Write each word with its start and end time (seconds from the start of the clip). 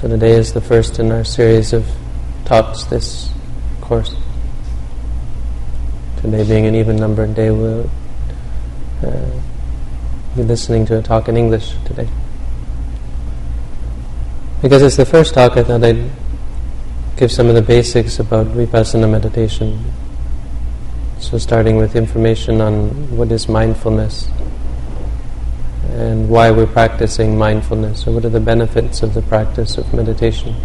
So 0.00 0.08
today 0.08 0.30
is 0.30 0.54
the 0.54 0.62
first 0.62 0.98
in 0.98 1.12
our 1.12 1.24
series 1.24 1.74
of 1.74 1.86
talks 2.46 2.84
this 2.84 3.30
course. 3.82 4.14
Today 6.22 6.42
being 6.42 6.64
an 6.64 6.74
even 6.74 6.96
numbered 6.96 7.34
day, 7.34 7.50
we'll 7.50 7.84
uh, 9.04 9.30
be 10.34 10.42
listening 10.42 10.86
to 10.86 10.96
a 10.98 11.02
talk 11.02 11.28
in 11.28 11.36
English 11.36 11.74
today. 11.84 12.08
Because 14.62 14.80
it's 14.80 14.96
the 14.96 15.04
first 15.04 15.34
talk, 15.34 15.58
I 15.58 15.64
thought 15.64 15.84
I'd 15.84 16.10
give 17.18 17.30
some 17.30 17.48
of 17.48 17.54
the 17.54 17.60
basics 17.60 18.18
about 18.18 18.46
vipassana 18.46 19.10
meditation. 19.10 19.84
So 21.18 21.36
starting 21.36 21.76
with 21.76 21.94
information 21.94 22.62
on 22.62 23.18
what 23.18 23.30
is 23.30 23.50
mindfulness 23.50 24.30
and 26.00 26.30
why 26.30 26.50
we're 26.50 26.66
practicing 26.66 27.36
mindfulness, 27.36 28.06
or 28.06 28.12
what 28.12 28.24
are 28.24 28.30
the 28.30 28.40
benefits 28.40 29.02
of 29.02 29.12
the 29.12 29.20
practice 29.20 29.76
of 29.76 29.92
meditation. 29.92 30.56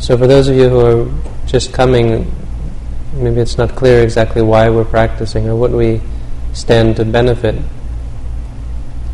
So, 0.00 0.18
for 0.18 0.26
those 0.26 0.48
of 0.48 0.56
you 0.56 0.68
who 0.68 0.80
are 0.80 1.46
just 1.46 1.72
coming, 1.72 2.34
maybe 3.14 3.40
it's 3.40 3.56
not 3.56 3.76
clear 3.76 4.02
exactly 4.02 4.42
why 4.42 4.68
we're 4.68 4.84
practicing 4.84 5.48
or 5.48 5.54
what 5.54 5.70
we 5.70 6.00
stand 6.54 6.96
to 6.96 7.04
benefit, 7.04 7.54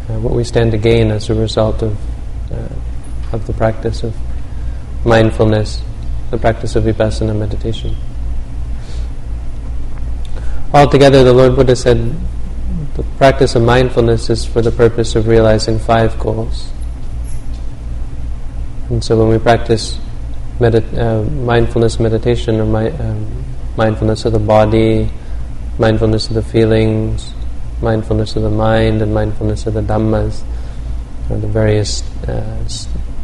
uh, 0.08 0.18
what 0.20 0.32
we 0.32 0.42
stand 0.42 0.72
to 0.72 0.78
gain 0.78 1.10
as 1.10 1.28
a 1.28 1.34
result 1.34 1.82
of, 1.82 1.94
uh, 2.50 3.34
of 3.34 3.46
the 3.46 3.52
practice 3.52 4.02
of 4.02 4.16
mindfulness, 5.04 5.82
the 6.30 6.38
practice 6.38 6.74
of 6.74 6.84
vipassana 6.84 7.38
meditation. 7.38 7.94
Altogether, 10.72 11.22
the 11.22 11.34
Lord 11.34 11.54
Buddha 11.54 11.76
said 11.76 12.16
the 12.96 13.02
practice 13.18 13.54
of 13.54 13.62
mindfulness 13.62 14.30
is 14.30 14.46
for 14.46 14.62
the 14.62 14.72
purpose 14.72 15.14
of 15.16 15.28
realizing 15.28 15.78
five 15.78 16.18
goals. 16.18 16.70
And 18.88 19.04
so 19.04 19.18
when 19.18 19.28
we 19.28 19.38
practice 19.38 19.98
medit- 20.58 20.96
uh, 20.96 21.28
mindfulness 21.44 22.00
meditation 22.00 22.58
or 22.58 22.64
mi- 22.64 22.96
um, 22.96 23.44
mindfulness 23.76 24.24
of 24.24 24.32
the 24.32 24.38
body, 24.38 25.10
mindfulness 25.78 26.28
of 26.28 26.34
the 26.36 26.42
feelings, 26.42 27.34
mindfulness 27.82 28.34
of 28.34 28.42
the 28.44 28.50
mind, 28.50 29.02
and 29.02 29.12
mindfulness 29.12 29.66
of 29.66 29.74
the 29.74 29.82
dhammas, 29.82 30.42
or 31.28 31.36
the 31.36 31.48
various 31.48 32.00
uh, 32.26 32.66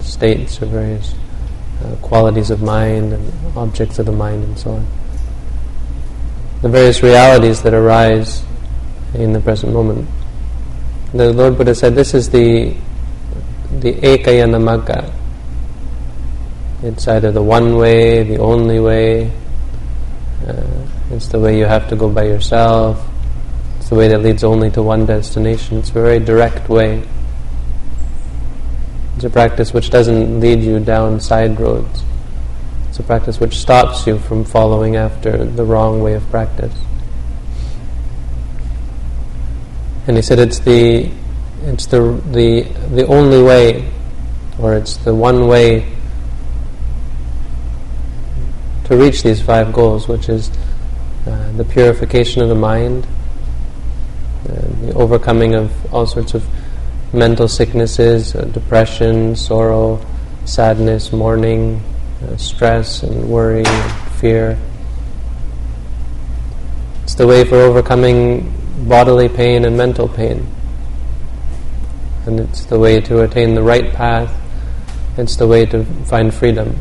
states 0.03 0.61
or 0.61 0.67
various 0.67 1.15
uh, 1.83 1.97
qualities 2.03 2.51
of 2.51 2.61
mind 2.61 3.15
and 3.15 3.57
objects 3.57 3.99
of 3.99 4.05
the 4.05 4.13
mind 4.13 4.45
and 4.45 4.59
so 4.59 4.73
on. 4.73 4.87
The 6.61 6.69
various 6.69 7.03
realities 7.03 7.63
that 7.63 7.73
arise 7.73 8.45
in 9.15 9.33
the 9.33 9.41
present 9.41 9.73
moment. 9.73 10.09
The 11.13 11.33
Lord 11.33 11.59
Buddha 11.59 11.75
said 11.75 11.95
this 11.95 12.15
is 12.15 12.31
the 12.31 12.75
the 13.81 13.93
ekayana 13.95 14.61
magga. 14.61 15.13
It's 16.83 17.07
either 17.07 17.31
the 17.31 17.43
one 17.43 17.77
way, 17.77 18.23
the 18.23 18.39
only 18.39 18.81
way. 18.81 19.31
Uh, 20.47 20.87
it's 21.11 21.29
the 21.29 21.39
way 21.39 21.59
you 21.59 21.67
have 21.67 21.89
to 21.89 21.97
go 21.97 22.09
by 22.09 22.25
yourself. 22.25 23.03
It's 23.79 23.89
the 23.89 23.95
way 23.95 24.09
that 24.09 24.19
leads 24.19 24.43
only 24.43 24.71
to 24.71 24.83
one 24.83 25.07
destination. 25.07 25.79
It's 25.79 25.91
a 25.91 25.93
very 25.93 26.19
direct 26.19 26.69
way. 26.69 27.03
It's 29.17 29.25
a 29.25 29.31
practice 29.31 29.73
which 29.73 29.91
doesn't 29.91 30.41
lead 30.41 30.63
you 30.63 30.81
down 30.81 31.21
side 31.21 31.61
roads. 31.61 32.03
It's 32.89 32.99
a 32.99 33.03
practice 33.03 33.39
which 33.39 33.57
stops 33.59 34.07
you 34.07 34.19
from 34.19 34.45
following 34.45 34.97
after 34.97 35.45
the 35.45 35.65
wrong 35.65 36.03
way 36.03 36.15
of 36.15 36.29
practice. 36.31 36.75
And 40.07 40.17
he 40.17 40.23
said 40.23 40.39
it's 40.39 40.59
the 40.59 41.11
it's 41.65 41.87
the 41.87 42.21
the 42.33 42.63
the 42.95 43.07
only 43.07 43.43
way, 43.43 43.89
or 44.59 44.75
it's 44.75 44.97
the 44.97 45.15
one 45.15 45.47
way 45.47 45.87
to 48.85 48.97
reach 48.97 49.23
these 49.23 49.41
five 49.41 49.73
goals, 49.73 50.09
which 50.09 50.29
is 50.29 50.51
uh, 51.27 51.53
the 51.53 51.65
purification 51.65 52.43
of 52.43 52.49
the 52.49 52.55
mind, 52.55 53.07
the 54.45 54.93
overcoming 54.95 55.55
of 55.55 55.95
all 55.95 56.07
sorts 56.07 56.35
of 56.35 56.45
mental 57.13 57.47
sicknesses, 57.47 58.35
uh, 58.35 58.43
depression, 58.47 59.37
sorrow, 59.37 60.05
sadness, 60.45 61.13
mourning, 61.13 61.81
uh, 62.25 62.37
stress, 62.37 63.05
and 63.05 63.29
worry, 63.29 63.63
and 63.65 64.13
fear. 64.15 64.59
It's 67.05 67.15
the 67.15 67.27
way 67.27 67.45
for 67.45 67.57
overcoming 67.57 68.53
bodily 68.79 69.29
pain 69.29 69.65
and 69.65 69.77
mental 69.77 70.09
pain. 70.09 70.47
And 72.27 72.41
it's 72.41 72.65
the 72.65 72.79
way 72.79 73.01
to 73.01 73.23
attain 73.23 73.55
the 73.55 73.63
right 73.63 73.93
path, 73.93 74.33
it's 75.17 75.37
the 75.37 75.47
way 75.47 75.67
to 75.67 75.85
find 76.05 76.33
freedom. 76.33 76.79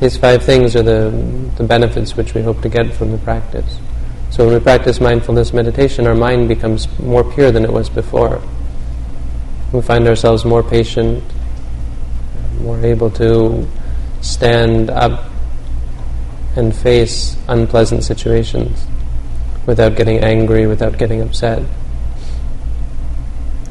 These 0.00 0.16
five 0.16 0.42
things 0.42 0.74
are 0.74 0.82
the, 0.82 1.10
the 1.56 1.64
benefits 1.64 2.16
which 2.16 2.34
we 2.34 2.42
hope 2.42 2.60
to 2.62 2.68
get 2.68 2.92
from 2.94 3.12
the 3.12 3.18
practice. 3.18 3.78
So 4.30 4.46
when 4.46 4.54
we 4.54 4.60
practice 4.60 5.00
mindfulness 5.00 5.52
meditation, 5.52 6.06
our 6.06 6.14
mind 6.14 6.48
becomes 6.48 6.88
more 6.98 7.22
pure 7.22 7.52
than 7.52 7.64
it 7.64 7.72
was 7.72 7.88
before. 7.88 8.42
We 9.72 9.82
find 9.82 10.08
ourselves 10.08 10.44
more 10.44 10.62
patient, 10.62 11.22
more 12.60 12.84
able 12.84 13.10
to 13.12 13.68
stand 14.22 14.90
up 14.90 15.30
and 16.56 16.74
face 16.74 17.36
unpleasant 17.48 18.04
situations 18.04 18.86
without 19.66 19.96
getting 19.96 20.18
angry, 20.18 20.66
without 20.66 20.98
getting 20.98 21.20
upset. 21.20 21.62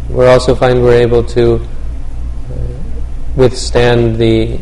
We 0.10 0.26
also 0.26 0.56
find 0.56 0.82
we're 0.82 1.02
able 1.02 1.24
to 1.24 1.56
uh, 1.56 1.62
withstand 3.36 4.18
the 4.18 4.60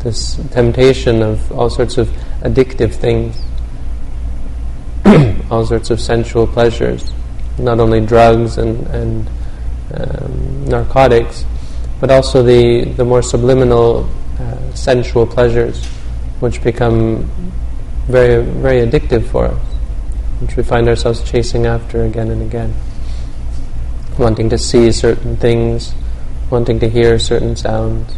this 0.00 0.36
temptation 0.50 1.22
of 1.22 1.52
all 1.52 1.70
sorts 1.70 1.98
of 1.98 2.08
addictive 2.40 2.94
things, 2.94 3.36
all 5.50 5.64
sorts 5.64 5.90
of 5.90 6.00
sensual 6.00 6.46
pleasures, 6.46 7.12
not 7.58 7.78
only 7.78 8.00
drugs 8.04 8.58
and, 8.58 8.86
and 8.88 9.28
um, 9.94 10.64
narcotics, 10.64 11.44
but 12.00 12.10
also 12.10 12.42
the, 12.42 12.84
the 12.96 13.04
more 13.04 13.22
subliminal 13.22 14.08
uh, 14.40 14.74
sensual 14.74 15.26
pleasures, 15.26 15.84
which 16.40 16.62
become 16.64 17.30
very, 18.06 18.42
very 18.42 18.86
addictive 18.86 19.24
for 19.28 19.46
us 19.46 19.69
which 20.40 20.56
we 20.56 20.62
find 20.62 20.88
ourselves 20.88 21.22
chasing 21.22 21.66
after 21.66 22.04
again 22.04 22.30
and 22.30 22.42
again. 22.42 22.74
Wanting 24.18 24.48
to 24.50 24.58
see 24.58 24.90
certain 24.90 25.36
things, 25.36 25.94
wanting 26.50 26.80
to 26.80 26.88
hear 26.88 27.18
certain 27.18 27.56
sounds, 27.56 28.14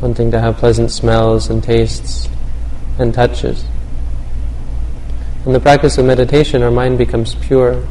wanting 0.00 0.30
to 0.30 0.40
have 0.40 0.56
pleasant 0.56 0.90
smells 0.90 1.50
and 1.50 1.62
tastes 1.62 2.28
and 2.98 3.12
touches. 3.12 3.64
In 5.44 5.52
the 5.52 5.60
practice 5.60 5.98
of 5.98 6.04
meditation, 6.04 6.62
our 6.62 6.70
mind 6.70 6.98
becomes 6.98 7.34
pure, 7.34 7.86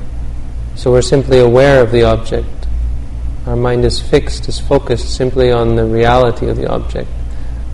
so 0.75 0.91
we're 0.91 1.01
simply 1.01 1.39
aware 1.39 1.81
of 1.81 1.91
the 1.91 2.03
object. 2.03 2.47
Our 3.45 3.57
mind 3.57 3.83
is 3.83 4.01
fixed, 4.01 4.47
is 4.47 4.59
focused 4.59 5.15
simply 5.15 5.51
on 5.51 5.75
the 5.75 5.85
reality 5.85 6.47
of 6.47 6.55
the 6.55 6.67
object. 6.67 7.09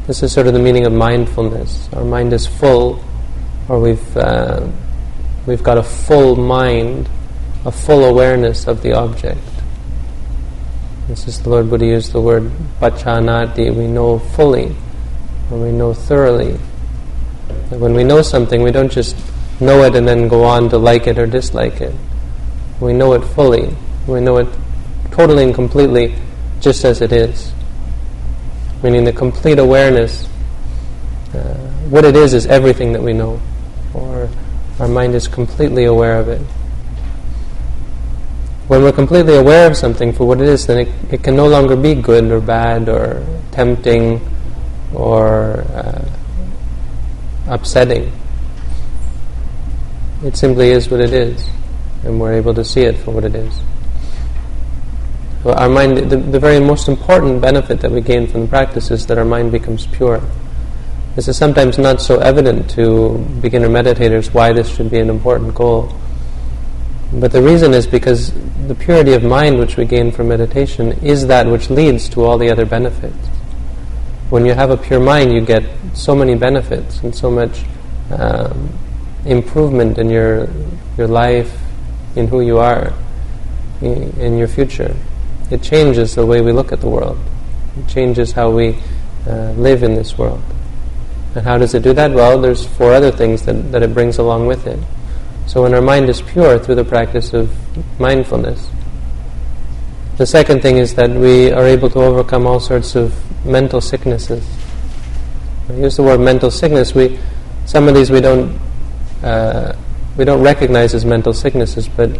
This 0.07 0.23
is 0.23 0.31
sort 0.31 0.47
of 0.47 0.53
the 0.53 0.59
meaning 0.59 0.85
of 0.85 0.93
mindfulness. 0.93 1.89
Our 1.93 2.05
mind 2.05 2.33
is 2.33 2.47
full, 2.47 3.03
or 3.67 3.79
we've 3.79 4.17
uh, 4.17 4.67
We've 5.47 5.63
got 5.63 5.77
a 5.77 5.83
full 5.83 6.35
mind, 6.35 7.09
a 7.65 7.71
full 7.71 8.03
awareness 8.03 8.67
of 8.67 8.83
the 8.83 8.91
object. 8.91 9.39
This 11.07 11.25
is 11.25 11.41
the 11.41 11.49
Lord 11.49 11.69
Buddha 11.69 11.85
used 11.85 12.11
the 12.11 12.19
word 12.19 12.51
pajanati, 12.81 13.73
we 13.73 13.87
know 13.87 14.19
fully, 14.19 14.75
or 15.49 15.57
we 15.57 15.71
know 15.71 15.93
thoroughly. 15.93 16.57
When 17.69 17.93
we 17.93 18.03
know 18.03 18.21
something, 18.21 18.61
we 18.61 18.71
don't 18.71 18.91
just 18.91 19.15
know 19.61 19.83
it 19.83 19.95
and 19.95 20.05
then 20.05 20.27
go 20.27 20.43
on 20.43 20.67
to 20.69 20.77
like 20.77 21.07
it 21.07 21.17
or 21.17 21.25
dislike 21.25 21.79
it. 21.79 21.95
We 22.81 22.91
know 22.91 23.13
it 23.13 23.21
fully. 23.21 23.73
We 24.05 24.19
know 24.19 24.39
it 24.39 24.49
totally 25.11 25.45
and 25.45 25.55
completely 25.55 26.13
just 26.59 26.83
as 26.83 26.99
it 26.99 27.13
is. 27.13 27.53
Meaning 28.83 29.05
the 29.05 29.13
complete 29.13 29.59
awareness. 29.59 30.27
Uh, 31.33 31.55
what 31.89 32.03
it 32.03 32.17
is 32.17 32.33
is 32.33 32.45
everything 32.47 32.91
that 32.91 33.01
we 33.01 33.13
know. 33.13 33.39
Or 33.93 34.29
our 34.79 34.87
mind 34.87 35.15
is 35.15 35.27
completely 35.27 35.85
aware 35.85 36.19
of 36.19 36.29
it. 36.29 36.41
When 38.67 38.83
we're 38.83 38.91
completely 38.91 39.35
aware 39.35 39.65
of 39.69 39.77
something 39.77 40.11
for 40.13 40.27
what 40.27 40.41
it 40.41 40.47
is, 40.49 40.67
then 40.67 40.79
it, 40.79 41.13
it 41.13 41.23
can 41.23 41.35
no 41.35 41.47
longer 41.47 41.75
be 41.75 41.95
good 41.95 42.31
or 42.31 42.41
bad 42.41 42.89
or 42.89 43.25
tempting 43.51 44.21
or 44.93 45.61
uh, 45.73 46.05
upsetting. 47.47 48.11
It 50.23 50.35
simply 50.35 50.69
is 50.69 50.89
what 50.89 50.99
it 50.99 51.13
is, 51.13 51.47
and 52.03 52.19
we're 52.19 52.33
able 52.33 52.53
to 52.55 52.65
see 52.65 52.81
it 52.81 52.97
for 52.97 53.11
what 53.11 53.23
it 53.23 53.35
is. 53.35 53.61
So 55.43 55.53
our 55.53 55.69
mind, 55.69 55.97
the, 55.97 56.17
the 56.17 56.39
very 56.39 56.59
most 56.59 56.87
important 56.89 57.39
benefit 57.41 57.79
that 57.79 57.91
we 57.91 58.01
gain 58.01 58.27
from 58.27 58.41
the 58.41 58.47
practice 58.47 58.91
is 58.91 59.05
that 59.07 59.17
our 59.17 59.25
mind 59.25 59.51
becomes 59.51 59.87
pure. 59.87 60.21
This 61.17 61.27
is 61.27 61.35
sometimes 61.35 61.79
not 61.79 61.99
so 61.99 62.19
evident 62.19 62.69
to 62.75 63.17
beginner 63.41 63.69
meditators 63.69 64.31
why 64.35 64.53
this 64.53 64.69
should 64.69 64.91
be 64.91 64.99
an 64.99 65.09
important 65.09 65.55
goal. 65.55 65.91
But 67.11 67.31
the 67.31 67.41
reason 67.41 67.73
is 67.73 67.87
because 67.87 68.31
the 68.67 68.75
purity 68.75 69.13
of 69.13 69.23
mind 69.23 69.57
which 69.57 69.77
we 69.77 69.85
gain 69.85 70.11
from 70.11 70.27
meditation 70.27 70.91
is 71.01 71.25
that 71.25 71.47
which 71.47 71.71
leads 71.71 72.07
to 72.09 72.23
all 72.23 72.37
the 72.37 72.51
other 72.51 72.67
benefits. 72.67 73.17
When 74.29 74.45
you 74.45 74.53
have 74.53 74.69
a 74.69 74.77
pure 74.77 74.99
mind, 74.99 75.33
you 75.33 75.41
get 75.41 75.63
so 75.95 76.13
many 76.13 76.35
benefits 76.35 77.01
and 77.01 77.15
so 77.15 77.31
much 77.31 77.63
um, 78.11 78.69
improvement 79.25 79.97
in 79.97 80.11
your 80.11 80.47
your 80.99 81.07
life, 81.07 81.51
in 82.15 82.27
who 82.27 82.41
you 82.41 82.59
are, 82.59 82.93
in, 83.81 84.37
your 84.37 84.47
future. 84.47 84.95
It 85.49 85.63
changes 85.63 86.13
the 86.13 86.27
way 86.27 86.41
we 86.41 86.51
look 86.51 86.71
at 86.71 86.79
the 86.79 86.89
world. 86.89 87.17
It 87.75 87.87
changes 87.87 88.33
how 88.33 88.51
we 88.51 88.77
uh, 89.25 89.53
live 89.53 89.81
in 89.81 89.95
this 89.95 90.15
world. 90.15 90.43
And 91.37 91.45
how 91.45 91.59
does 91.59 91.75
it 91.75 91.83
do 91.83 91.93
that? 91.93 92.09
Well, 92.09 92.41
there's 92.41 92.65
four 92.65 92.95
other 92.95 93.11
things 93.11 93.45
that, 93.45 93.71
that 93.71 93.83
it 93.83 93.93
brings 93.93 94.17
along 94.17 94.47
with 94.47 94.65
it. 94.65 94.79
So 95.45 95.61
when 95.61 95.75
our 95.75 95.83
mind 95.83 96.09
is 96.09 96.19
pure 96.19 96.57
through 96.57 96.73
the 96.73 96.83
practice 96.83 97.31
of 97.31 97.55
mindfulness, 97.99 98.67
the 100.17 100.25
second 100.25 100.63
thing 100.63 100.77
is 100.77 100.95
that 100.95 101.11
we 101.11 101.51
are 101.51 101.67
able 101.67 101.91
to 101.91 101.99
overcome 101.99 102.47
all 102.47 102.59
sorts 102.59 102.95
of 102.95 103.13
mental 103.45 103.81
sicknesses. 103.81 104.43
I 105.69 105.73
use 105.73 105.97
the 105.97 106.01
word 106.01 106.21
mental 106.21 106.49
sickness. 106.49 106.95
We, 106.95 107.19
some 107.67 107.87
of 107.87 107.93
these 107.93 108.09
we 108.09 108.19
don't, 108.19 108.59
uh, 109.21 109.75
we 110.17 110.25
don't 110.25 110.41
recognize 110.41 110.95
as 110.95 111.05
mental 111.05 111.33
sicknesses, 111.33 111.87
but 111.87 112.17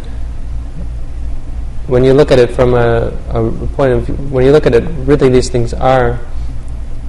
when 1.88 2.04
you 2.04 2.12
look 2.12 2.30
at 2.30 2.38
it 2.38 2.52
from 2.52 2.74
a, 2.74 3.08
a 3.30 3.66
point 3.74 3.94
of 3.94 4.06
view, 4.06 4.14
when 4.30 4.44
you 4.44 4.52
look 4.52 4.66
at 4.66 4.76
it, 4.76 4.84
really 5.08 5.28
these 5.28 5.50
things 5.50 5.74
are 5.74 6.20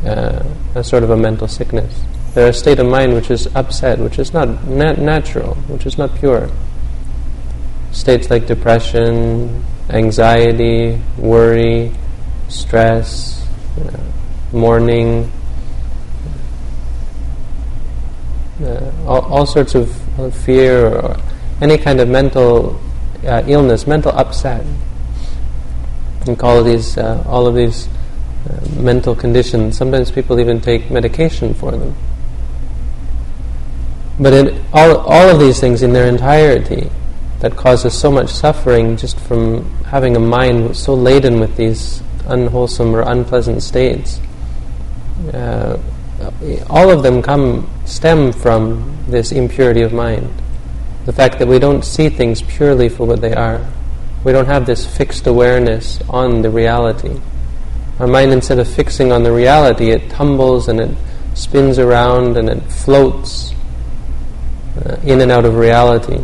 uh, 0.05 0.43
a 0.75 0.83
sort 0.83 1.03
of 1.03 1.09
a 1.09 1.17
mental 1.17 1.47
sickness. 1.47 2.03
They're 2.33 2.49
a 2.49 2.53
state 2.53 2.79
of 2.79 2.87
mind 2.87 3.13
which 3.13 3.31
is 3.31 3.47
upset, 3.55 3.99
which 3.99 4.19
is 4.19 4.33
not 4.33 4.65
nat- 4.65 4.99
natural, 4.99 5.55
which 5.67 5.85
is 5.85 5.97
not 5.97 6.15
pure. 6.15 6.49
States 7.91 8.29
like 8.29 8.45
depression, 8.45 9.63
anxiety, 9.89 11.01
worry, 11.17 11.91
stress, 12.47 13.47
uh, 13.79 13.97
mourning, 14.53 15.31
uh, 18.63 18.91
all, 19.05 19.21
all, 19.21 19.45
sorts 19.45 19.73
of 19.73 19.89
fear 20.43 20.87
or 20.87 21.17
any 21.61 21.77
kind 21.77 21.99
of 21.99 22.07
mental 22.07 22.79
uh, 23.25 23.43
illness, 23.47 23.87
mental 23.87 24.11
upset. 24.11 24.65
We 26.27 26.35
call 26.35 26.63
these 26.63 26.97
uh, 26.97 27.23
all 27.27 27.47
of 27.47 27.55
these 27.55 27.87
uh, 28.47 28.81
mental 28.81 29.15
conditions. 29.15 29.77
Sometimes 29.77 30.11
people 30.11 30.39
even 30.39 30.61
take 30.61 30.91
medication 30.91 31.53
for 31.53 31.71
them. 31.71 31.95
But 34.19 34.33
in 34.33 34.65
all, 34.73 34.97
all 34.97 35.29
of 35.29 35.39
these 35.39 35.59
things 35.59 35.81
in 35.81 35.93
their 35.93 36.07
entirety 36.07 36.89
that 37.39 37.55
causes 37.55 37.97
so 37.97 38.11
much 38.11 38.29
suffering 38.29 38.97
just 38.97 39.17
from 39.19 39.69
having 39.85 40.15
a 40.15 40.19
mind 40.19 40.75
so 40.75 40.93
laden 40.93 41.39
with 41.39 41.55
these 41.55 42.03
unwholesome 42.27 42.93
or 42.93 43.01
unpleasant 43.01 43.63
states, 43.63 44.19
uh, 45.33 45.77
all 46.69 46.89
of 46.89 47.01
them 47.01 47.21
come 47.21 47.69
stem 47.85 48.33
from 48.33 48.97
this 49.07 49.31
impurity 49.31 49.81
of 49.81 49.93
mind. 49.93 50.29
The 51.05 51.13
fact 51.13 51.39
that 51.39 51.47
we 51.47 51.59
don't 51.59 51.83
see 51.83 52.09
things 52.09 52.41
purely 52.41 52.89
for 52.89 53.07
what 53.07 53.21
they 53.21 53.33
are. 53.33 53.65
We 54.23 54.33
don't 54.33 54.47
have 54.47 54.65
this 54.65 54.85
fixed 54.85 55.27
awareness 55.27 56.01
on 56.09 56.41
the 56.41 56.49
reality. 56.49 57.19
Our 57.99 58.07
mind, 58.07 58.31
instead 58.31 58.59
of 58.59 58.67
fixing 58.73 59.11
on 59.11 59.23
the 59.23 59.31
reality, 59.31 59.91
it 59.91 60.09
tumbles 60.09 60.69
and 60.69 60.79
it 60.79 60.97
spins 61.33 61.77
around 61.79 62.37
and 62.37 62.49
it 62.49 62.61
floats 62.71 63.53
uh, 64.85 64.97
in 65.03 65.19
and 65.19 65.31
out 65.31 65.43
of 65.43 65.55
reality. 65.55 66.21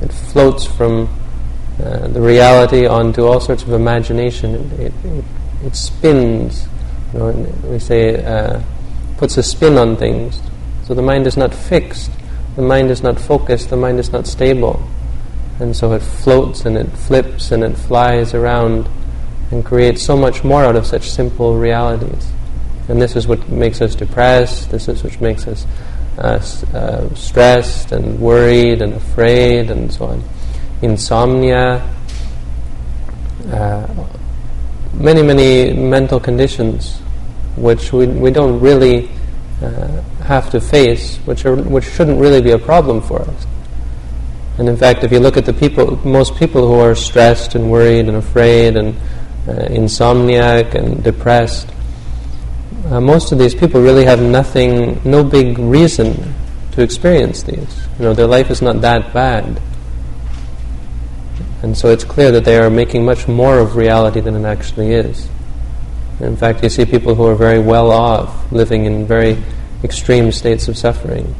It 0.00 0.12
floats 0.12 0.66
from 0.66 1.08
uh, 1.80 2.08
the 2.08 2.20
reality 2.20 2.86
onto 2.86 3.24
all 3.24 3.38
sorts 3.38 3.62
of 3.62 3.70
imagination. 3.70 4.54
It, 4.54 4.80
it, 4.80 4.92
it, 5.04 5.24
it 5.66 5.76
spins. 5.76 6.66
You 7.12 7.18
know, 7.20 7.30
we 7.64 7.78
say 7.78 8.24
uh, 8.24 8.60
puts 9.16 9.36
a 9.36 9.44
spin 9.44 9.78
on 9.78 9.96
things. 9.96 10.40
So 10.84 10.94
the 10.94 11.02
mind 11.02 11.28
is 11.28 11.36
not 11.36 11.54
fixed. 11.54 12.10
The 12.56 12.62
mind 12.62 12.90
is 12.90 13.02
not 13.02 13.20
focused. 13.20 13.70
The 13.70 13.76
mind 13.76 14.00
is 14.00 14.10
not 14.10 14.26
stable. 14.26 14.82
And 15.60 15.76
so 15.76 15.92
it 15.92 16.00
floats 16.02 16.64
and 16.66 16.76
it 16.76 16.88
flips 16.88 17.52
and 17.52 17.62
it 17.62 17.76
flies 17.76 18.34
around 18.34 18.88
and 19.52 19.64
create 19.64 19.98
so 19.98 20.16
much 20.16 20.42
more 20.42 20.64
out 20.64 20.74
of 20.74 20.86
such 20.86 21.10
simple 21.10 21.56
realities. 21.56 22.32
And 22.88 23.00
this 23.00 23.14
is 23.14 23.28
what 23.28 23.48
makes 23.48 23.80
us 23.80 23.94
depressed. 23.94 24.70
This 24.70 24.88
is 24.88 25.04
what 25.04 25.20
makes 25.20 25.46
us 25.46 25.66
uh, 26.18 26.42
uh, 26.74 27.14
stressed 27.14 27.92
and 27.92 28.18
worried 28.18 28.82
and 28.82 28.94
afraid 28.94 29.70
and 29.70 29.92
so 29.92 30.06
on. 30.06 30.24
Insomnia, 30.80 31.88
uh, 33.50 34.06
many, 34.94 35.22
many 35.22 35.72
mental 35.74 36.18
conditions 36.18 36.98
which 37.56 37.92
we, 37.92 38.06
we 38.06 38.30
don't 38.30 38.58
really 38.58 39.10
uh, 39.60 40.00
have 40.24 40.50
to 40.50 40.60
face, 40.60 41.18
which, 41.18 41.44
are, 41.44 41.56
which 41.56 41.84
shouldn't 41.84 42.18
really 42.18 42.40
be 42.40 42.52
a 42.52 42.58
problem 42.58 43.02
for 43.02 43.20
us. 43.20 43.46
And 44.58 44.68
in 44.68 44.76
fact, 44.76 45.04
if 45.04 45.12
you 45.12 45.18
look 45.18 45.36
at 45.36 45.44
the 45.44 45.52
people, 45.52 45.96
most 46.06 46.36
people 46.36 46.66
who 46.66 46.80
are 46.80 46.94
stressed 46.94 47.54
and 47.54 47.70
worried 47.70 48.08
and 48.08 48.16
afraid 48.16 48.76
and 48.76 48.96
insomniac 49.46 50.74
and 50.74 51.02
depressed, 51.02 51.68
uh, 52.86 53.00
most 53.00 53.32
of 53.32 53.38
these 53.38 53.54
people 53.54 53.80
really 53.80 54.04
have 54.04 54.20
nothing, 54.20 55.00
no 55.04 55.22
big 55.22 55.58
reason 55.58 56.34
to 56.72 56.82
experience 56.82 57.42
these. 57.42 57.86
You 57.98 58.04
know, 58.06 58.14
their 58.14 58.26
life 58.26 58.50
is 58.50 58.62
not 58.62 58.80
that 58.80 59.12
bad. 59.12 59.60
And 61.62 61.76
so 61.76 61.90
it's 61.90 62.04
clear 62.04 62.30
that 62.32 62.44
they 62.44 62.58
are 62.58 62.70
making 62.70 63.04
much 63.04 63.28
more 63.28 63.58
of 63.58 63.76
reality 63.76 64.20
than 64.20 64.34
it 64.34 64.44
actually 64.44 64.92
is. 64.92 65.28
In 66.20 66.36
fact, 66.36 66.62
you 66.62 66.68
see 66.68 66.84
people 66.84 67.14
who 67.14 67.24
are 67.26 67.34
very 67.34 67.60
well 67.60 67.90
off, 67.90 68.50
living 68.52 68.84
in 68.84 69.06
very 69.06 69.42
extreme 69.84 70.32
states 70.32 70.68
of 70.68 70.76
suffering. 70.76 71.34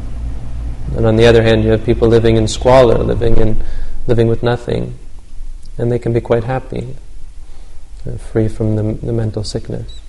And 0.96 1.06
on 1.06 1.16
the 1.16 1.26
other 1.26 1.42
hand, 1.42 1.64
you 1.64 1.70
have 1.70 1.84
people 1.84 2.08
living 2.08 2.36
in 2.36 2.46
squalor, 2.46 2.98
living 2.98 3.36
in 3.36 3.62
living 4.06 4.28
with 4.28 4.42
nothing, 4.42 4.98
and 5.78 5.90
they 5.90 5.98
can 5.98 6.12
be 6.12 6.20
quite 6.20 6.44
happy, 6.44 6.96
uh, 8.06 8.16
free 8.16 8.48
from 8.48 8.76
the, 8.76 8.82
the 9.04 9.12
mental 9.12 9.44
sickness. 9.44 10.00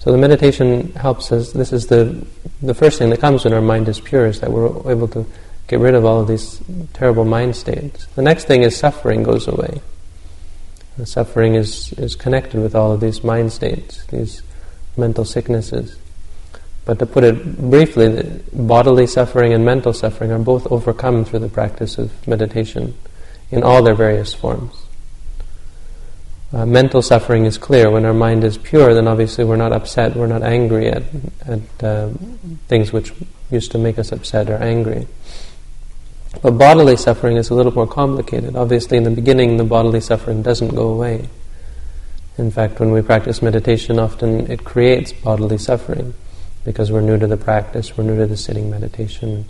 So 0.00 0.12
the 0.12 0.18
meditation 0.18 0.92
helps 0.92 1.30
us. 1.30 1.52
This 1.52 1.72
is 1.72 1.88
the 1.88 2.26
the 2.62 2.72
first 2.74 2.98
thing 2.98 3.10
that 3.10 3.20
comes 3.20 3.44
when 3.44 3.52
our 3.52 3.60
mind 3.60 3.88
is 3.88 4.00
pure 4.00 4.26
is 4.26 4.40
that 4.40 4.50
we're 4.50 4.90
able 4.90 5.08
to 5.08 5.26
get 5.68 5.78
rid 5.78 5.94
of 5.94 6.04
all 6.04 6.20
of 6.20 6.26
these 6.26 6.60
terrible 6.94 7.24
mind 7.24 7.54
states. 7.54 8.06
The 8.16 8.22
next 8.22 8.46
thing 8.46 8.62
is 8.62 8.76
suffering 8.76 9.22
goes 9.22 9.46
away. 9.46 9.82
The 10.96 11.04
suffering 11.04 11.54
is 11.54 11.92
is 11.94 12.16
connected 12.16 12.60
with 12.60 12.74
all 12.74 12.92
of 12.92 13.00
these 13.00 13.22
mind 13.22 13.52
states, 13.52 14.04
these 14.06 14.42
mental 14.96 15.24
sicknesses. 15.24 15.98
But 16.86 16.98
to 16.98 17.06
put 17.06 17.22
it 17.22 17.58
briefly, 17.70 18.40
bodily 18.52 19.06
suffering 19.06 19.52
and 19.52 19.64
mental 19.64 19.92
suffering 19.92 20.32
are 20.32 20.38
both 20.38 20.66
overcome 20.72 21.26
through 21.26 21.40
the 21.40 21.48
practice 21.48 21.98
of 21.98 22.26
meditation 22.26 22.94
in 23.50 23.62
all 23.62 23.82
their 23.82 23.94
various 23.94 24.32
forms. 24.32 24.86
Uh, 26.52 26.66
mental 26.66 27.00
suffering 27.00 27.44
is 27.44 27.56
clear. 27.56 27.90
When 27.90 28.04
our 28.04 28.12
mind 28.12 28.42
is 28.42 28.58
pure, 28.58 28.92
then 28.92 29.06
obviously 29.06 29.44
we're 29.44 29.56
not 29.56 29.72
upset, 29.72 30.16
we're 30.16 30.26
not 30.26 30.42
angry 30.42 30.88
at, 30.88 31.04
at 31.46 31.84
uh, 31.84 32.08
things 32.66 32.92
which 32.92 33.12
used 33.52 33.70
to 33.72 33.78
make 33.78 34.00
us 34.00 34.10
upset 34.10 34.50
or 34.50 34.56
angry. 34.56 35.06
But 36.42 36.52
bodily 36.52 36.96
suffering 36.96 37.36
is 37.36 37.50
a 37.50 37.54
little 37.54 37.72
more 37.72 37.86
complicated. 37.86 38.56
Obviously, 38.56 38.96
in 38.96 39.04
the 39.04 39.10
beginning, 39.10 39.58
the 39.58 39.64
bodily 39.64 40.00
suffering 40.00 40.42
doesn't 40.42 40.74
go 40.74 40.88
away. 40.88 41.28
In 42.36 42.50
fact, 42.50 42.80
when 42.80 42.90
we 42.90 43.02
practice 43.02 43.42
meditation, 43.42 44.00
often 44.00 44.50
it 44.50 44.64
creates 44.64 45.12
bodily 45.12 45.58
suffering 45.58 46.14
because 46.64 46.90
we're 46.90 47.00
new 47.00 47.18
to 47.18 47.26
the 47.26 47.36
practice, 47.36 47.96
we're 47.96 48.04
new 48.04 48.16
to 48.16 48.26
the 48.26 48.36
sitting 48.36 48.70
meditation, 48.70 49.48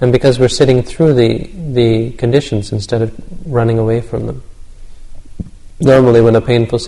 and 0.00 0.12
because 0.12 0.38
we're 0.38 0.48
sitting 0.48 0.82
through 0.82 1.14
the, 1.14 1.48
the 1.72 2.10
conditions 2.12 2.72
instead 2.72 3.02
of 3.02 3.14
running 3.46 3.78
away 3.78 4.00
from 4.00 4.26
them 4.26 4.42
normally 5.80 6.20
when 6.20 6.36
a 6.36 6.40
painful 6.40 6.80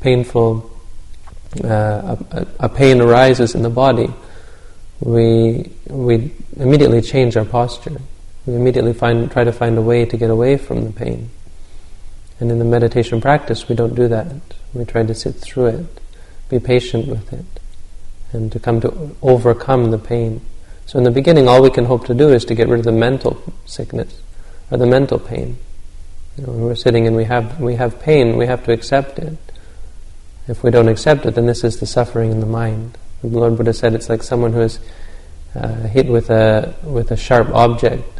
painful 0.00 0.70
uh, 1.62 2.16
a, 2.32 2.46
a, 2.60 2.68
pain 2.68 3.00
arises 3.00 3.54
in 3.54 3.62
the 3.62 3.70
body, 3.70 4.12
we 5.00 5.70
we 5.86 6.32
immediately 6.56 7.00
change 7.00 7.36
our 7.36 7.44
posture. 7.44 8.00
We 8.46 8.54
immediately 8.56 8.92
find 8.92 9.30
try 9.30 9.44
to 9.44 9.52
find 9.52 9.78
a 9.78 9.82
way 9.82 10.04
to 10.04 10.16
get 10.16 10.30
away 10.30 10.56
from 10.56 10.84
the 10.84 10.92
pain. 10.92 11.30
And 12.40 12.50
in 12.50 12.58
the 12.58 12.64
meditation 12.64 13.20
practice, 13.20 13.68
we 13.68 13.76
don't 13.76 13.94
do 13.94 14.08
that. 14.08 14.26
We 14.72 14.84
try 14.84 15.04
to 15.04 15.14
sit 15.14 15.36
through 15.36 15.66
it, 15.66 16.00
be 16.48 16.58
patient 16.58 17.06
with 17.06 17.32
it, 17.32 17.46
and 18.32 18.50
to 18.50 18.58
come 18.58 18.80
to 18.80 19.16
overcome 19.22 19.92
the 19.92 19.98
pain. 19.98 20.40
So 20.86 20.98
in 20.98 21.04
the 21.04 21.10
beginning, 21.12 21.48
all 21.48 21.62
we 21.62 21.70
can 21.70 21.84
hope 21.84 22.06
to 22.06 22.14
do 22.14 22.30
is 22.30 22.44
to 22.46 22.54
get 22.54 22.68
rid 22.68 22.80
of 22.80 22.84
the 22.84 22.92
mental 22.92 23.40
sickness 23.64 24.20
or 24.70 24.78
the 24.78 24.86
mental 24.86 25.18
pain. 25.18 25.56
You 26.36 26.46
know, 26.46 26.52
when 26.52 26.62
we're 26.62 26.74
sitting 26.74 27.06
and 27.06 27.16
we 27.16 27.24
have 27.24 27.60
we 27.60 27.76
have 27.76 28.00
pain, 28.00 28.36
we 28.36 28.46
have 28.46 28.64
to 28.64 28.72
accept 28.72 29.18
it. 29.18 29.38
If 30.46 30.62
we 30.62 30.70
don't 30.70 30.88
accept 30.88 31.26
it, 31.26 31.34
then 31.34 31.46
this 31.46 31.64
is 31.64 31.80
the 31.80 31.86
suffering 31.86 32.30
in 32.30 32.40
the 32.40 32.46
mind. 32.46 32.98
The 33.22 33.28
Lord 33.28 33.56
Buddha 33.56 33.72
said 33.72 33.94
it's 33.94 34.08
like 34.08 34.22
someone 34.22 34.52
who 34.52 34.60
is 34.60 34.78
uh, 35.54 35.86
hit 35.88 36.06
with 36.06 36.30
a 36.30 36.74
with 36.84 37.10
a 37.10 37.16
sharp 37.16 37.48
object 37.54 38.14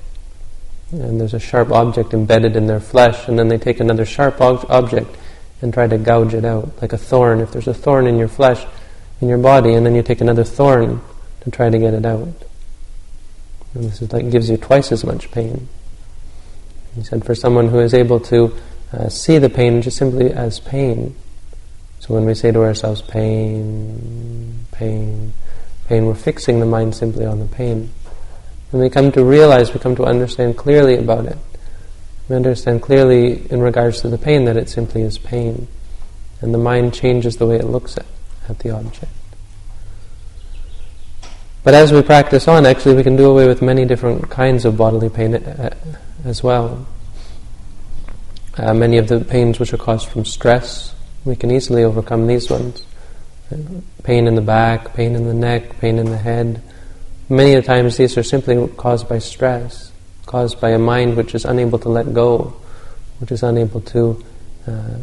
and 1.00 1.20
there's 1.20 1.34
a 1.34 1.40
sharp 1.40 1.70
object 1.72 2.14
embedded 2.14 2.56
in 2.56 2.66
their 2.66 2.80
flesh, 2.80 3.28
and 3.28 3.38
then 3.38 3.48
they 3.48 3.58
take 3.58 3.80
another 3.80 4.04
sharp 4.04 4.40
ob- 4.40 4.66
object 4.68 5.16
and 5.60 5.72
try 5.72 5.86
to 5.86 5.98
gouge 5.98 6.34
it 6.34 6.44
out, 6.44 6.70
like 6.80 6.92
a 6.92 6.98
thorn. 6.98 7.40
If 7.40 7.52
there's 7.52 7.68
a 7.68 7.74
thorn 7.74 8.06
in 8.06 8.18
your 8.18 8.28
flesh, 8.28 8.64
in 9.20 9.28
your 9.28 9.38
body, 9.38 9.74
and 9.74 9.84
then 9.84 9.94
you 9.94 10.02
take 10.02 10.20
another 10.20 10.44
thorn 10.44 11.00
to 11.40 11.50
try 11.50 11.70
to 11.70 11.78
get 11.78 11.94
it 11.94 12.06
out. 12.06 12.28
And 13.74 13.84
this 13.84 14.02
is 14.02 14.12
like 14.12 14.30
gives 14.30 14.48
you 14.48 14.56
twice 14.56 14.92
as 14.92 15.04
much 15.04 15.30
pain. 15.30 15.68
He 16.94 17.02
said, 17.02 17.24
for 17.24 17.34
someone 17.34 17.68
who 17.68 17.80
is 17.80 17.94
able 17.94 18.20
to 18.20 18.54
uh, 18.92 19.08
see 19.08 19.38
the 19.38 19.50
pain 19.50 19.82
just 19.82 19.96
simply 19.96 20.32
as 20.32 20.60
pain. 20.60 21.16
So 21.98 22.14
when 22.14 22.24
we 22.24 22.34
say 22.34 22.52
to 22.52 22.62
ourselves, 22.62 23.02
pain, 23.02 24.66
pain, 24.72 25.32
pain, 25.86 26.06
we're 26.06 26.14
fixing 26.14 26.60
the 26.60 26.66
mind 26.66 26.94
simply 26.94 27.24
on 27.24 27.40
the 27.40 27.46
pain. 27.46 27.90
When 28.70 28.82
we 28.82 28.90
come 28.90 29.10
to 29.12 29.24
realize, 29.24 29.72
we 29.72 29.80
come 29.80 29.96
to 29.96 30.04
understand 30.04 30.56
clearly 30.56 30.96
about 30.96 31.26
it. 31.26 31.38
We 32.28 32.36
understand 32.36 32.82
clearly 32.82 33.50
in 33.50 33.60
regards 33.60 34.00
to 34.02 34.08
the 34.08 34.18
pain 34.18 34.44
that 34.44 34.56
it 34.56 34.68
simply 34.68 35.02
is 35.02 35.18
pain. 35.18 35.68
And 36.40 36.52
the 36.52 36.58
mind 36.58 36.94
changes 36.94 37.36
the 37.36 37.46
way 37.46 37.56
it 37.56 37.64
looks 37.64 37.96
at, 37.96 38.06
at 38.48 38.58
the 38.60 38.70
object. 38.70 39.12
But 41.62 41.72
as 41.72 41.92
we 41.92 42.02
practice 42.02 42.46
on, 42.46 42.66
actually 42.66 42.94
we 42.94 43.02
can 43.02 43.16
do 43.16 43.30
away 43.30 43.48
with 43.48 43.62
many 43.62 43.86
different 43.86 44.28
kinds 44.28 44.66
of 44.66 44.76
bodily 44.76 45.08
pain 45.08 45.34
uh, 45.34 45.74
as 46.24 46.42
well. 46.42 46.86
Uh, 48.56 48.72
many 48.74 48.98
of 48.98 49.08
the 49.08 49.20
pains 49.20 49.58
which 49.58 49.72
are 49.72 49.78
caused 49.78 50.08
from 50.08 50.24
stress, 50.24 50.94
we 51.24 51.36
can 51.36 51.50
easily 51.50 51.84
overcome 51.84 52.26
these 52.26 52.50
ones. 52.50 52.86
Pain 54.02 54.26
in 54.26 54.34
the 54.34 54.40
back, 54.40 54.94
pain 54.94 55.14
in 55.14 55.26
the 55.26 55.34
neck, 55.34 55.78
pain 55.78 55.98
in 55.98 56.10
the 56.10 56.18
head. 56.18 56.62
Many 57.28 57.54
of 57.54 57.64
the 57.64 57.66
times 57.66 57.96
these 57.96 58.16
are 58.16 58.22
simply 58.22 58.68
caused 58.76 59.08
by 59.08 59.18
stress 59.18 59.92
caused 60.26 60.60
by 60.60 60.70
a 60.70 60.78
mind 60.78 61.16
which 61.16 61.34
is 61.34 61.44
unable 61.44 61.78
to 61.78 61.88
let 61.88 62.12
go, 62.12 62.56
which 63.20 63.30
is 63.30 63.42
unable 63.42 63.80
to 63.80 64.24
uh, 64.66 64.98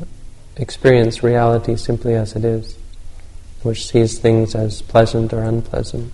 experience 0.58 1.24
reality 1.24 1.76
simply 1.76 2.16
as 2.16 2.36
it 2.36 2.44
is, 2.44 2.78
which 3.64 3.88
sees 3.88 4.20
things 4.20 4.56
as 4.56 4.82
pleasant 4.82 5.34
or 5.34 5.44
unpleasant. 5.44 6.12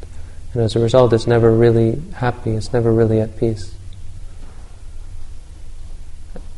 And 0.53 0.61
as 0.61 0.75
a 0.75 0.79
result, 0.79 1.13
it's 1.13 1.27
never 1.27 1.51
really 1.53 2.01
happy, 2.13 2.51
it's 2.51 2.73
never 2.73 2.93
really 2.93 3.19
at 3.19 3.37
peace. 3.37 3.73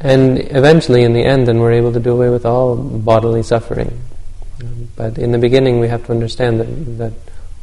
And 0.01 0.39
eventually, 0.39 1.03
in 1.03 1.13
the 1.13 1.23
end, 1.23 1.47
then 1.47 1.59
we're 1.59 1.73
able 1.73 1.91
to 1.91 1.99
do 1.99 2.13
away 2.13 2.29
with 2.29 2.45
all 2.45 2.75
bodily 2.75 3.43
suffering. 3.43 4.01
But 4.95 5.17
in 5.17 5.31
the 5.31 5.37
beginning, 5.37 5.79
we 5.79 5.87
have 5.87 6.05
to 6.05 6.11
understand 6.11 6.59
that, 6.59 6.97
that 6.97 7.13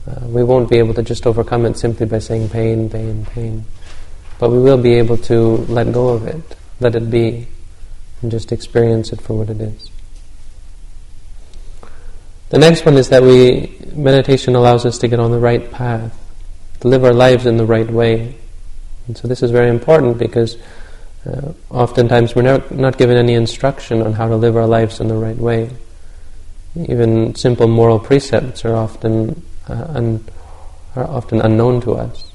uh, 0.07 0.27
we 0.27 0.45
won't 0.45 0.71
be 0.71 0.79
able 0.79 0.95
to 0.95 1.03
just 1.03 1.27
overcome 1.27 1.67
it 1.67 1.77
simply 1.77 2.07
by 2.07 2.19
saying 2.19 2.51
pain, 2.51 2.89
pain, 2.91 3.25
pain. 3.27 3.65
But 4.39 4.51
we 4.51 4.59
will 4.59 4.79
be 4.79 4.95
able 4.95 5.17
to 5.19 5.57
let 5.69 5.93
go 5.93 6.09
of 6.09 6.27
it, 6.27 6.57
let 6.81 6.95
it 6.95 7.11
be, 7.11 7.49
and 8.23 8.31
just 8.31 8.53
experience 8.53 9.13
it 9.13 9.21
for 9.21 9.37
what 9.37 9.51
it 9.51 9.61
is. 9.61 9.91
The 12.51 12.59
next 12.59 12.85
one 12.85 12.97
is 12.97 13.09
that 13.09 13.23
we 13.23 13.77
meditation 13.93 14.55
allows 14.55 14.87
us 14.87 14.99
to 14.99 15.09
get 15.09 15.19
on 15.19 15.31
the 15.31 15.39
right 15.39 15.71
path, 15.71 16.17
to 16.81 16.89
live 16.89 17.05
our 17.05 17.15
lives 17.15 17.47
in 17.47 17.57
the 17.57 17.67
right 17.67 17.91
way. 17.91 18.37
And 19.07 19.17
so 19.17 19.27
this 19.27 19.43
is 19.43 19.51
very 19.51 19.69
important 19.69 20.19
because 20.19 20.57
uh, 21.27 21.53
oftentimes 21.71 22.35
we're 22.35 22.43
not, 22.43 22.71
not 22.71 22.99
given 22.99 23.17
any 23.17 23.35
instruction 23.35 24.03
on 24.03 24.13
how 24.13 24.29
to 24.29 24.37
live 24.37 24.57
our 24.57 24.67
lives 24.67 25.01
in 25.01 25.09
the 25.09 25.15
right 25.15 25.37
way. 25.37 25.71
Even 26.77 27.35
simple 27.35 27.67
moral 27.67 27.99
precepts 27.99 28.65
are 28.65 28.77
often 28.77 29.43
uh, 29.69 29.87
un, 29.95 30.25
are 30.95 31.07
often 31.09 31.41
unknown 31.41 31.81
to 31.81 31.95
us, 31.95 32.31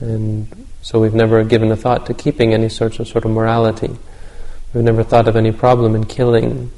and 0.00 0.66
so 0.82 1.00
we've 1.00 1.14
never 1.14 1.42
given 1.44 1.72
a 1.72 1.76
thought 1.76 2.06
to 2.06 2.14
keeping 2.14 2.52
any 2.52 2.68
sorts 2.68 2.98
of 2.98 3.08
sort 3.08 3.24
of 3.24 3.30
morality. 3.30 3.90
We've 4.72 4.84
never 4.84 5.02
thought 5.02 5.26
of 5.28 5.34
any 5.34 5.50
problem 5.50 5.94
in 5.94 6.04
killing. 6.04 6.70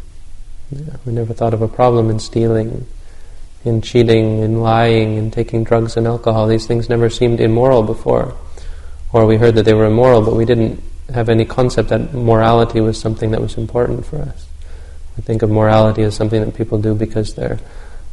We 1.04 1.12
never 1.12 1.34
thought 1.34 1.52
of 1.52 1.60
a 1.60 1.68
problem 1.68 2.08
in 2.08 2.18
stealing, 2.18 2.86
in 3.64 3.82
cheating, 3.82 4.38
in 4.38 4.62
lying, 4.62 5.16
in 5.16 5.30
taking 5.30 5.64
drugs 5.64 5.96
and 5.96 6.06
alcohol. 6.06 6.46
These 6.46 6.66
things 6.66 6.88
never 6.88 7.10
seemed 7.10 7.40
immoral 7.40 7.82
before. 7.82 8.34
Or 9.12 9.26
we 9.26 9.36
heard 9.36 9.56
that 9.56 9.64
they 9.64 9.74
were 9.74 9.84
immoral, 9.84 10.22
but 10.22 10.34
we 10.34 10.46
didn't 10.46 10.82
have 11.14 11.28
any 11.28 11.44
concept 11.44 11.88
that 11.90 12.14
morality 12.14 12.80
was 12.80 12.98
something 12.98 13.30
that 13.30 13.40
was 13.40 13.56
important 13.56 14.04
for 14.06 14.20
us. 14.20 14.46
We 15.16 15.22
think 15.22 15.42
of 15.42 15.50
morality 15.50 16.02
as 16.02 16.14
something 16.16 16.40
that 16.44 16.54
people 16.54 16.78
do 16.78 16.94
because 16.94 17.34
they're 17.34 17.58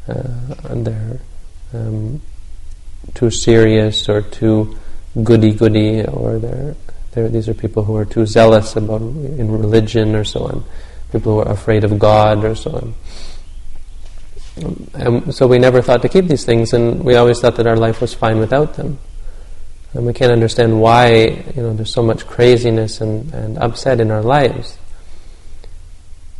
uh, 0.07 0.23
they're 0.73 1.19
um, 1.73 2.21
too 3.13 3.29
serious 3.29 4.09
or 4.09 4.21
too 4.21 4.77
goody 5.23 5.53
goody, 5.53 6.03
or 6.05 6.39
they're, 6.39 6.75
they're, 7.11 7.29
these 7.29 7.49
are 7.49 7.53
people 7.53 7.83
who 7.83 7.95
are 7.95 8.05
too 8.05 8.25
zealous 8.25 8.75
about 8.75 9.01
in 9.01 9.51
religion 9.51 10.15
or 10.15 10.23
so 10.23 10.45
on, 10.45 10.63
people 11.11 11.33
who 11.33 11.39
are 11.39 11.51
afraid 11.51 11.83
of 11.83 11.97
God 11.99 12.43
or 12.43 12.55
so 12.55 12.71
on. 12.71 12.93
And 14.93 15.33
so 15.33 15.47
we 15.47 15.57
never 15.57 15.81
thought 15.81 16.01
to 16.01 16.09
keep 16.09 16.25
these 16.25 16.45
things, 16.45 16.73
and 16.73 17.03
we 17.03 17.15
always 17.15 17.39
thought 17.39 17.55
that 17.55 17.67
our 17.67 17.77
life 17.77 18.01
was 18.01 18.13
fine 18.13 18.39
without 18.39 18.75
them. 18.75 18.99
And 19.93 20.05
we 20.05 20.13
can't 20.13 20.31
understand 20.31 20.81
why 20.81 21.09
you 21.55 21.61
know 21.61 21.73
there's 21.73 21.93
so 21.93 22.03
much 22.03 22.27
craziness 22.27 23.01
and, 23.01 23.33
and 23.33 23.57
upset 23.57 23.99
in 23.99 24.11
our 24.11 24.21
lives. 24.21 24.77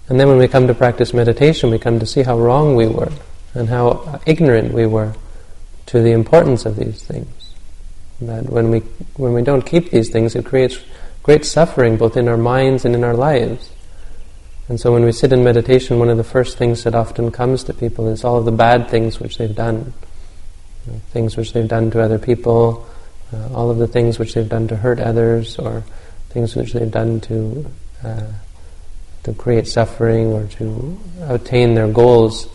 And 0.08 0.20
then 0.20 0.28
when 0.28 0.38
we 0.38 0.48
come 0.48 0.68
to 0.68 0.74
practice 0.74 1.14
meditation, 1.14 1.70
we 1.70 1.80
come 1.80 2.00
to 2.00 2.06
see 2.06 2.24
how 2.24 2.38
wrong 2.38 2.76
we 2.76 2.88
were 2.88 3.12
and 3.54 3.70
how 3.70 4.20
ignorant 4.26 4.74
we 4.74 4.86
were 4.86 5.14
to 5.88 6.02
the 6.02 6.12
importance 6.12 6.66
of 6.66 6.76
these 6.76 7.04
things. 7.04 7.54
That 8.22 8.50
when 8.50 8.70
we 8.70 8.80
when 9.16 9.34
we 9.34 9.42
don't 9.42 9.66
keep 9.66 9.92
these 9.92 10.10
things, 10.10 10.36
it 10.36 10.46
creates 10.46 10.80
great 11.24 11.46
suffering 11.46 11.98
both 11.98 12.18
in 12.18 12.28
our 12.28 12.38
minds 12.38 12.86
and 12.86 12.96
in 12.96 13.04
our 13.04 13.14
lives. 13.14 13.72
And 14.68 14.80
so 14.80 14.94
when 14.94 15.04
we 15.04 15.12
sit 15.12 15.34
in 15.34 15.44
meditation, 15.44 15.98
one 15.98 16.10
of 16.10 16.18
the 16.18 16.24
first 16.24 16.58
things 16.58 16.84
that 16.84 16.94
often 16.94 17.32
comes 17.32 17.64
to 17.64 17.74
people 17.74 18.08
is 18.08 18.24
all 18.24 18.38
of 18.38 18.46
the 18.46 18.52
bad 18.52 18.88
things 18.88 19.20
which 19.20 19.38
they've 19.38 19.56
done, 19.56 19.94
you 20.86 20.94
know, 20.94 21.00
things 21.10 21.36
which 21.36 21.54
they've 21.54 21.68
done 21.68 21.90
to 21.92 22.02
other 22.02 22.20
people, 22.20 22.88
uh, 23.34 23.54
all 23.54 23.70
of 23.70 23.78
the 23.78 23.88
things 23.88 24.20
which 24.20 24.34
they've 24.34 24.50
done 24.50 24.68
to 24.68 24.76
hurt 24.76 25.00
others, 25.00 25.58
or 25.58 25.84
things 26.30 26.56
which 26.56 26.74
they've 26.74 26.92
done 26.92 27.20
to 27.22 27.66
uh, 28.04 28.28
to 29.24 29.34
create 29.34 29.68
suffering 29.68 30.28
or 30.34 30.48
to 30.48 30.98
attain 31.22 31.74
their 31.76 31.88
goals 31.88 32.48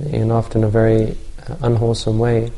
in 0.00 0.30
often 0.30 0.64
a 0.64 0.68
very 0.68 1.16
uh, 1.48 1.56
unwholesome 1.62 2.18
way. 2.18 2.50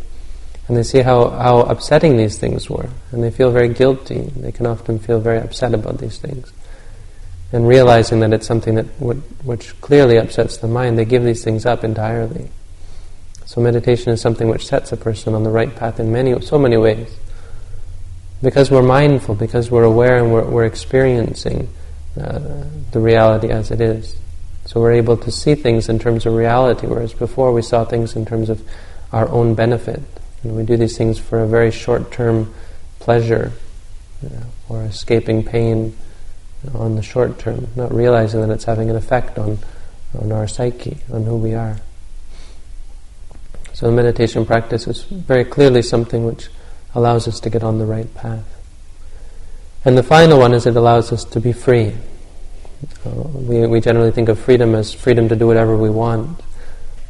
And 0.69 0.77
they 0.77 0.83
see 0.83 1.01
how, 1.01 1.31
how 1.31 1.63
upsetting 1.63 2.17
these 2.17 2.39
things 2.39 2.71
were. 2.71 2.89
And 3.11 3.25
they 3.25 3.31
feel 3.31 3.51
very 3.51 3.69
guilty. 3.69 4.21
They 4.37 4.53
can 4.53 4.67
often 4.67 4.99
feel 5.01 5.19
very 5.19 5.39
upset 5.39 5.75
about 5.75 5.99
these 5.99 6.19
things. 6.19 6.53
And 7.53 7.67
realizing 7.67 8.21
that 8.21 8.33
it's 8.33 8.47
something 8.47 8.77
that 8.77 8.87
would, 9.01 9.17
which 9.45 9.79
clearly 9.81 10.17
upsets 10.17 10.59
the 10.59 10.69
mind, 10.69 10.97
they 10.97 11.05
give 11.05 11.25
these 11.25 11.43
things 11.43 11.67
up 11.67 11.83
entirely. 11.83 12.51
So 13.47 13.61
meditation 13.61 14.13
is 14.13 14.21
something 14.21 14.49
which 14.49 14.65
sets 14.65 14.93
a 14.93 14.97
person 14.97 15.35
on 15.35 15.43
the 15.43 15.51
right 15.51 15.75
path 15.75 15.99
in 15.99 16.13
many, 16.13 16.41
so 16.41 16.57
many 16.57 16.77
ways. 16.77 17.11
Because 18.43 18.71
we're 18.71 18.83
mindful, 18.83 19.35
because 19.35 19.71
we're 19.71 19.85
aware 19.85 20.17
and 20.17 20.33
we're, 20.33 20.45
we're 20.45 20.65
experiencing 20.65 21.69
uh, 22.19 22.39
the 22.93 23.01
reality 23.01 23.51
as 23.51 23.71
it 23.71 23.81
is. 23.81 24.17
So 24.67 24.81
we're 24.81 24.93
able 24.93 25.17
to 25.19 25.31
see 25.31 25.55
things 25.55 25.89
in 25.89 25.99
terms 25.99 26.27
of 26.27 26.35
reality, 26.35 26.87
whereas 26.87 27.13
before 27.13 27.53
we 27.53 27.63
saw 27.63 27.85
things 27.85 28.17
in 28.17 28.25
terms 28.25 28.49
of 28.49 28.63
our 29.13 29.29
own 29.29 29.55
benefit. 29.55 30.01
And 30.43 30.57
we 30.57 30.65
do 30.65 30.77
these 30.77 30.97
things 30.97 31.19
for 31.19 31.41
a 31.41 31.47
very 31.47 31.71
short-term 31.71 32.53
pleasure 32.99 33.53
you 34.23 34.29
know, 34.31 34.43
or 34.69 34.83
escaping 34.85 35.45
pain 35.45 35.97
on 36.75 36.95
the 36.95 37.03
short 37.03 37.39
term, 37.39 37.67
not 37.75 37.93
realizing 37.93 38.41
that 38.41 38.51
it's 38.51 38.65
having 38.65 38.91
an 38.91 38.97
effect 38.97 39.39
on, 39.39 39.59
on 40.19 40.31
our 40.33 40.47
psyche, 40.47 40.99
on 41.13 41.25
who 41.25 41.37
we 41.37 41.55
are. 41.55 41.79
So 43.73 43.87
the 43.87 43.93
meditation 43.93 44.45
practice 44.45 44.87
is 44.87 45.03
very 45.05 45.45
clearly 45.45 45.81
something 45.83 46.27
which 46.27 46.49
allows 46.95 47.29
us 47.29 47.41
to 47.41 47.51
get 47.51 47.63
on 47.63 47.79
the 47.79 47.87
right 47.87 48.13
path. 48.15 48.45
And 49.85 49.97
the 49.97 50.03
final 50.03 50.39
one 50.39 50.53
is 50.53 50.67
it 50.67 50.77
allows 50.77 51.13
us 51.13 51.25
to 51.25 51.41
be 51.41 51.53
free. 51.53 51.95
Uh, 53.05 53.11
we, 53.11 53.67
we 53.67 53.81
generally 53.81 54.11
think 54.11 54.29
of 54.29 54.39
freedom 54.39 54.75
as 54.75 54.93
freedom 54.93 55.29
to 55.29 55.37
do 55.37 55.47
whatever 55.47 55.77
we 55.77 55.91
want. 55.91 56.41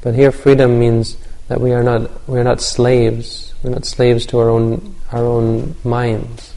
But 0.02 0.14
here 0.14 0.32
freedom 0.32 0.78
means 0.78 1.16
that 1.48 1.60
we 1.60 1.72
are 1.72 1.82
not 1.82 2.28
we 2.28 2.38
are 2.38 2.44
not 2.44 2.60
slaves. 2.60 3.54
We're 3.62 3.70
not 3.70 3.84
slaves 3.84 4.24
to 4.26 4.38
our 4.38 4.48
own 4.48 4.94
our 5.12 5.24
own 5.24 5.76
minds. 5.84 6.54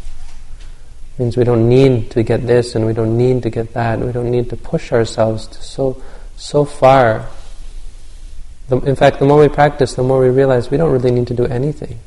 It 1.14 1.24
means 1.24 1.38
we 1.38 1.44
don't 1.44 1.68
need 1.68 2.12
to 2.12 2.24
get 2.24 2.46
this 2.48 2.76
and 2.76 2.86
we 2.86 2.94
don't 2.94 3.18
need 3.18 3.44
to 3.44 3.50
get 3.50 3.74
that. 3.74 4.00
We 4.00 4.12
don't 4.12 4.32
need 4.32 4.50
to 4.50 4.56
push 4.56 4.92
ourselves 4.92 5.48
to 5.48 5.62
so 5.62 6.02
so 6.36 6.64
far. 6.64 7.28
The, 8.70 8.78
in 8.80 8.96
fact, 8.96 9.20
the 9.20 9.26
more 9.26 9.42
we 9.42 9.50
practice, 9.50 9.94
the 9.96 10.04
more 10.04 10.22
we 10.22 10.30
realize 10.30 10.72
we 10.72 10.78
don't 10.78 10.92
really 10.92 11.12
need 11.12 11.28
to 11.28 11.34
do 11.34 11.46
anything. 11.46 12.00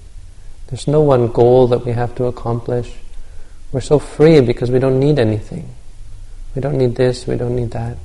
There's 0.68 0.88
no 0.88 1.00
one 1.00 1.28
goal 1.28 1.68
that 1.68 1.85
we 1.85 1.92
have 1.92 2.14
to 2.16 2.25
accomplish. 2.25 2.92
We're 3.73 3.80
so 3.80 3.99
free 3.99 4.40
because 4.40 4.70
we 4.70 4.78
don't 4.78 4.99
need 4.99 5.18
anything. 5.18 5.68
We 6.54 6.62
don't 6.62 6.78
need 6.78 6.96
this, 6.96 7.26
we 7.26 7.37
don't 7.37 7.54
need 7.54 7.70
that. 7.73 7.96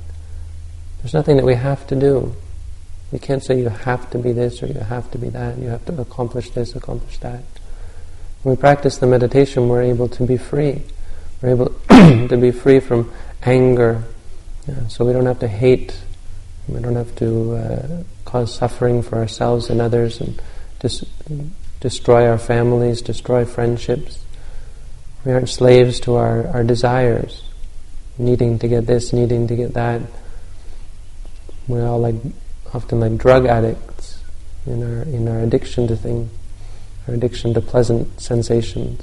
There's 1.00 1.14
nothing 1.14 1.36
that 1.36 1.44
we 1.44 1.54
have 1.54 1.86
to 1.88 1.96
do. 1.96 2.34
We 3.10 3.18
can't 3.18 3.42
say 3.42 3.58
you 3.58 3.68
have 3.68 4.10
to 4.10 4.18
be 4.18 4.32
this 4.32 4.62
or 4.62 4.66
you 4.66 4.80
have 4.80 5.10
to 5.10 5.18
be 5.18 5.28
that. 5.30 5.58
You 5.58 5.68
have 5.68 5.84
to 5.86 6.00
accomplish 6.00 6.50
this, 6.50 6.76
accomplish 6.76 7.18
that. 7.18 7.42
When 8.42 8.56
we 8.56 8.60
practice 8.60 8.98
the 8.98 9.06
meditation, 9.06 9.68
we're 9.68 9.82
able 9.82 10.08
to 10.08 10.26
be 10.26 10.36
free. 10.36 10.82
We're 11.40 11.50
able 11.50 11.66
to 12.28 12.36
be 12.36 12.50
free 12.50 12.80
from 12.80 13.12
anger, 13.42 14.04
yeah, 14.66 14.86
so 14.88 15.04
we 15.04 15.12
don't 15.12 15.26
have 15.26 15.40
to 15.40 15.48
hate. 15.48 15.96
We 16.68 16.80
don't 16.80 16.94
have 16.94 17.14
to 17.16 17.54
uh, 17.56 18.02
cause 18.24 18.54
suffering 18.54 19.02
for 19.02 19.16
ourselves 19.16 19.68
and 19.68 19.80
others, 19.80 20.20
and 20.20 20.40
dis- 20.78 21.04
destroy 21.82 22.28
our 22.28 22.38
families, 22.38 23.02
destroy 23.02 23.44
friendships. 23.44 24.24
We 25.24 25.32
aren't 25.32 25.48
slaves 25.48 25.98
to 26.00 26.14
our, 26.14 26.46
our 26.46 26.62
desires, 26.62 27.42
needing 28.18 28.58
to 28.60 28.68
get 28.68 28.86
this, 28.86 29.12
needing 29.12 29.48
to 29.48 29.56
get 29.56 29.74
that. 29.74 30.00
We're 31.66 31.86
all 31.86 31.98
like 31.98 32.14
often 32.72 33.00
like 33.00 33.18
drug 33.18 33.46
addicts 33.46 34.22
in 34.64 34.82
our 34.82 35.02
in 35.02 35.28
our 35.28 35.40
addiction 35.40 35.88
to 35.88 35.96
things, 35.96 36.30
our 37.08 37.14
addiction 37.14 37.52
to 37.54 37.60
pleasant 37.60 38.20
sensations. 38.20 39.02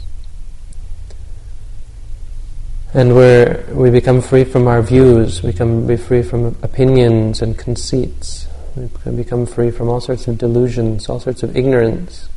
And 2.94 3.16
we 3.16 3.46
we 3.74 3.90
become 3.90 4.22
free 4.22 4.46
from 4.46 4.68
our 4.68 4.82
views, 4.82 5.44
we 5.44 5.52
can 5.52 5.86
be 5.86 5.98
free 5.98 6.24
from 6.24 6.56
opinions 6.64 7.42
and 7.42 7.58
conceits. 7.58 8.48
We 8.76 9.12
become 9.12 9.46
free 9.46 9.72
from 9.72 9.90
all 9.90 10.00
sorts 10.00 10.28
of 10.30 10.38
delusions, 10.38 11.10
all 11.10 11.20
sorts 11.20 11.44
of 11.44 11.58
ignorance. 11.58 12.29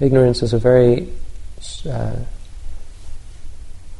Ignorance 0.00 0.42
is 0.42 0.52
a 0.52 0.58
very 0.58 1.08
uh, 1.88 2.16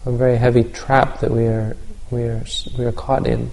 a 0.07 0.13
very 0.13 0.37
heavy 0.37 0.65
trap 0.65 1.21
that 1.21 1.31
we 1.31 1.47
are 1.47 1.77
we 2.11 2.25
are 2.25 2.45
we 2.77 2.85
are 2.85 2.93
caught 2.93 3.27
in, 3.27 3.51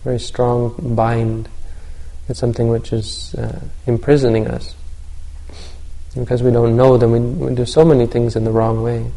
a 0.00 0.04
very 0.04 0.18
strong 0.18 0.94
bind. 0.96 1.48
It's 2.28 2.40
something 2.40 2.68
which 2.68 2.92
is 2.92 3.34
uh, 3.34 3.60
imprisoning 3.86 4.48
us. 4.48 4.74
Because 6.14 6.42
we 6.42 6.50
don't 6.50 6.76
know, 6.76 6.96
then 6.96 7.10
we, 7.10 7.20
we 7.20 7.54
do 7.54 7.64
so 7.64 7.84
many 7.84 8.06
things 8.06 8.36
in 8.36 8.44
the 8.44 8.50
wrong 8.50 8.82
way. 8.82 9.10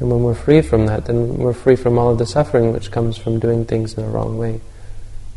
And 0.00 0.10
when 0.10 0.22
we're 0.22 0.34
free 0.34 0.62
from 0.62 0.86
that, 0.86 1.04
then 1.06 1.36
we're 1.36 1.52
free 1.52 1.76
from 1.76 1.98
all 1.98 2.10
of 2.10 2.18
the 2.18 2.26
suffering 2.26 2.72
which 2.72 2.90
comes 2.90 3.16
from 3.16 3.38
doing 3.38 3.64
things 3.64 3.94
in 3.94 4.04
the 4.04 4.10
wrong 4.10 4.38
way. 4.38 4.60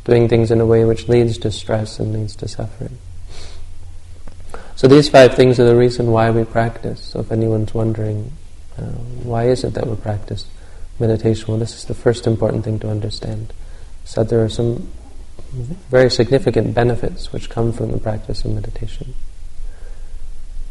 Doing 0.05 0.27
things 0.27 0.51
in 0.51 0.61
a 0.61 0.65
way 0.65 0.85
which 0.85 1.07
leads 1.07 1.37
to 1.39 1.51
stress 1.51 1.99
and 1.99 2.13
leads 2.13 2.35
to 2.37 2.47
suffering. 2.47 2.97
So 4.75 4.87
these 4.87 5.07
five 5.07 5.33
things 5.35 5.59
are 5.59 5.65
the 5.65 5.75
reason 5.75 6.11
why 6.11 6.31
we 6.31 6.43
practice. 6.43 7.01
So 7.01 7.21
if 7.21 7.31
anyone's 7.31 7.73
wondering, 7.73 8.31
uh, 8.77 8.83
why 9.23 9.47
is 9.47 9.63
it 9.63 9.73
that 9.73 9.87
we 9.87 9.95
practice 9.95 10.47
meditation? 10.99 11.45
Well, 11.47 11.57
this 11.57 11.75
is 11.75 11.85
the 11.85 11.93
first 11.93 12.27
important 12.27 12.65
thing 12.65 12.79
to 12.79 12.89
understand. 12.89 13.53
So 14.03 14.23
there 14.23 14.43
are 14.43 14.49
some 14.49 14.89
very 15.89 16.11
significant 16.11 16.73
benefits 16.73 17.31
which 17.31 17.49
come 17.49 17.71
from 17.71 17.91
the 17.91 17.97
practice 17.97 18.43
of 18.43 18.51
meditation. 18.51 19.13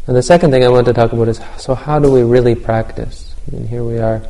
And 0.07 0.15
the 0.15 0.23
second 0.23 0.51
thing 0.51 0.65
I 0.65 0.69
want 0.69 0.87
to 0.87 0.93
talk 0.93 1.13
about 1.13 1.29
is, 1.29 1.41
so 1.57 1.75
how 1.75 1.99
do 1.99 2.11
we 2.11 2.23
really 2.23 2.55
practice? 2.55 3.35
And 3.51 3.67
here 3.67 3.83
we 3.83 3.99
are 3.99 4.23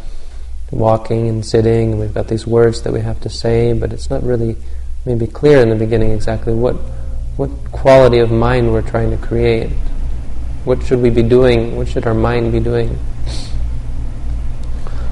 walking 0.71 1.29
and 1.29 1.45
sitting, 1.45 1.93
and 1.93 2.01
we've 2.01 2.15
got 2.15 2.29
these 2.29 2.47
words 2.47 2.83
that 2.83 2.93
we 2.93 3.01
have 3.01 3.21
to 3.23 3.29
say, 3.29 3.73
but 3.73 3.93
it's 3.93 4.09
not 4.09 4.23
really 4.23 4.57
maybe 5.05 5.27
clear 5.27 5.61
in 5.61 5.69
the 5.69 5.77
beginning 5.77 6.13
exactly 6.13 6.55
what 6.55 6.77
what 7.37 7.51
quality 7.73 8.19
of 8.19 8.31
mind 8.31 8.73
we're 8.73 8.83
trying 8.83 9.11
to 9.11 9.17
create. 9.17 9.71
What 10.65 10.83
should 10.85 11.01
we 11.01 11.11
be 11.11 11.23
doing? 11.23 11.77
What 11.77 11.89
should 11.89 12.07
our 12.07 12.15
mind 12.15 12.53
be 12.53 12.61
doing? 12.61 12.99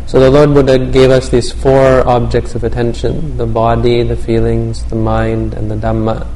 So 0.07 0.21
the 0.21 0.31
Lord 0.31 0.55
Buddha 0.55 0.79
gave 0.79 1.11
us 1.11 1.31
these 1.31 1.51
four 1.51 2.07
objects 2.07 2.55
of 2.55 2.65
attention 2.65 3.37
the 3.39 3.47
body, 3.47 4.03
the 4.03 4.17
feelings, 4.17 4.85
the 4.85 4.95
mind, 4.95 5.55
and 5.55 5.71
the 5.71 5.75
Dhamma, 5.75 6.27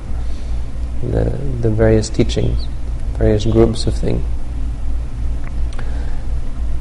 the, 1.03 1.25
the 1.61 1.71
various 1.71 2.09
teachings, 2.09 2.67
various 3.19 3.45
groups 3.45 3.87
of 3.87 3.95
things. 3.95 4.25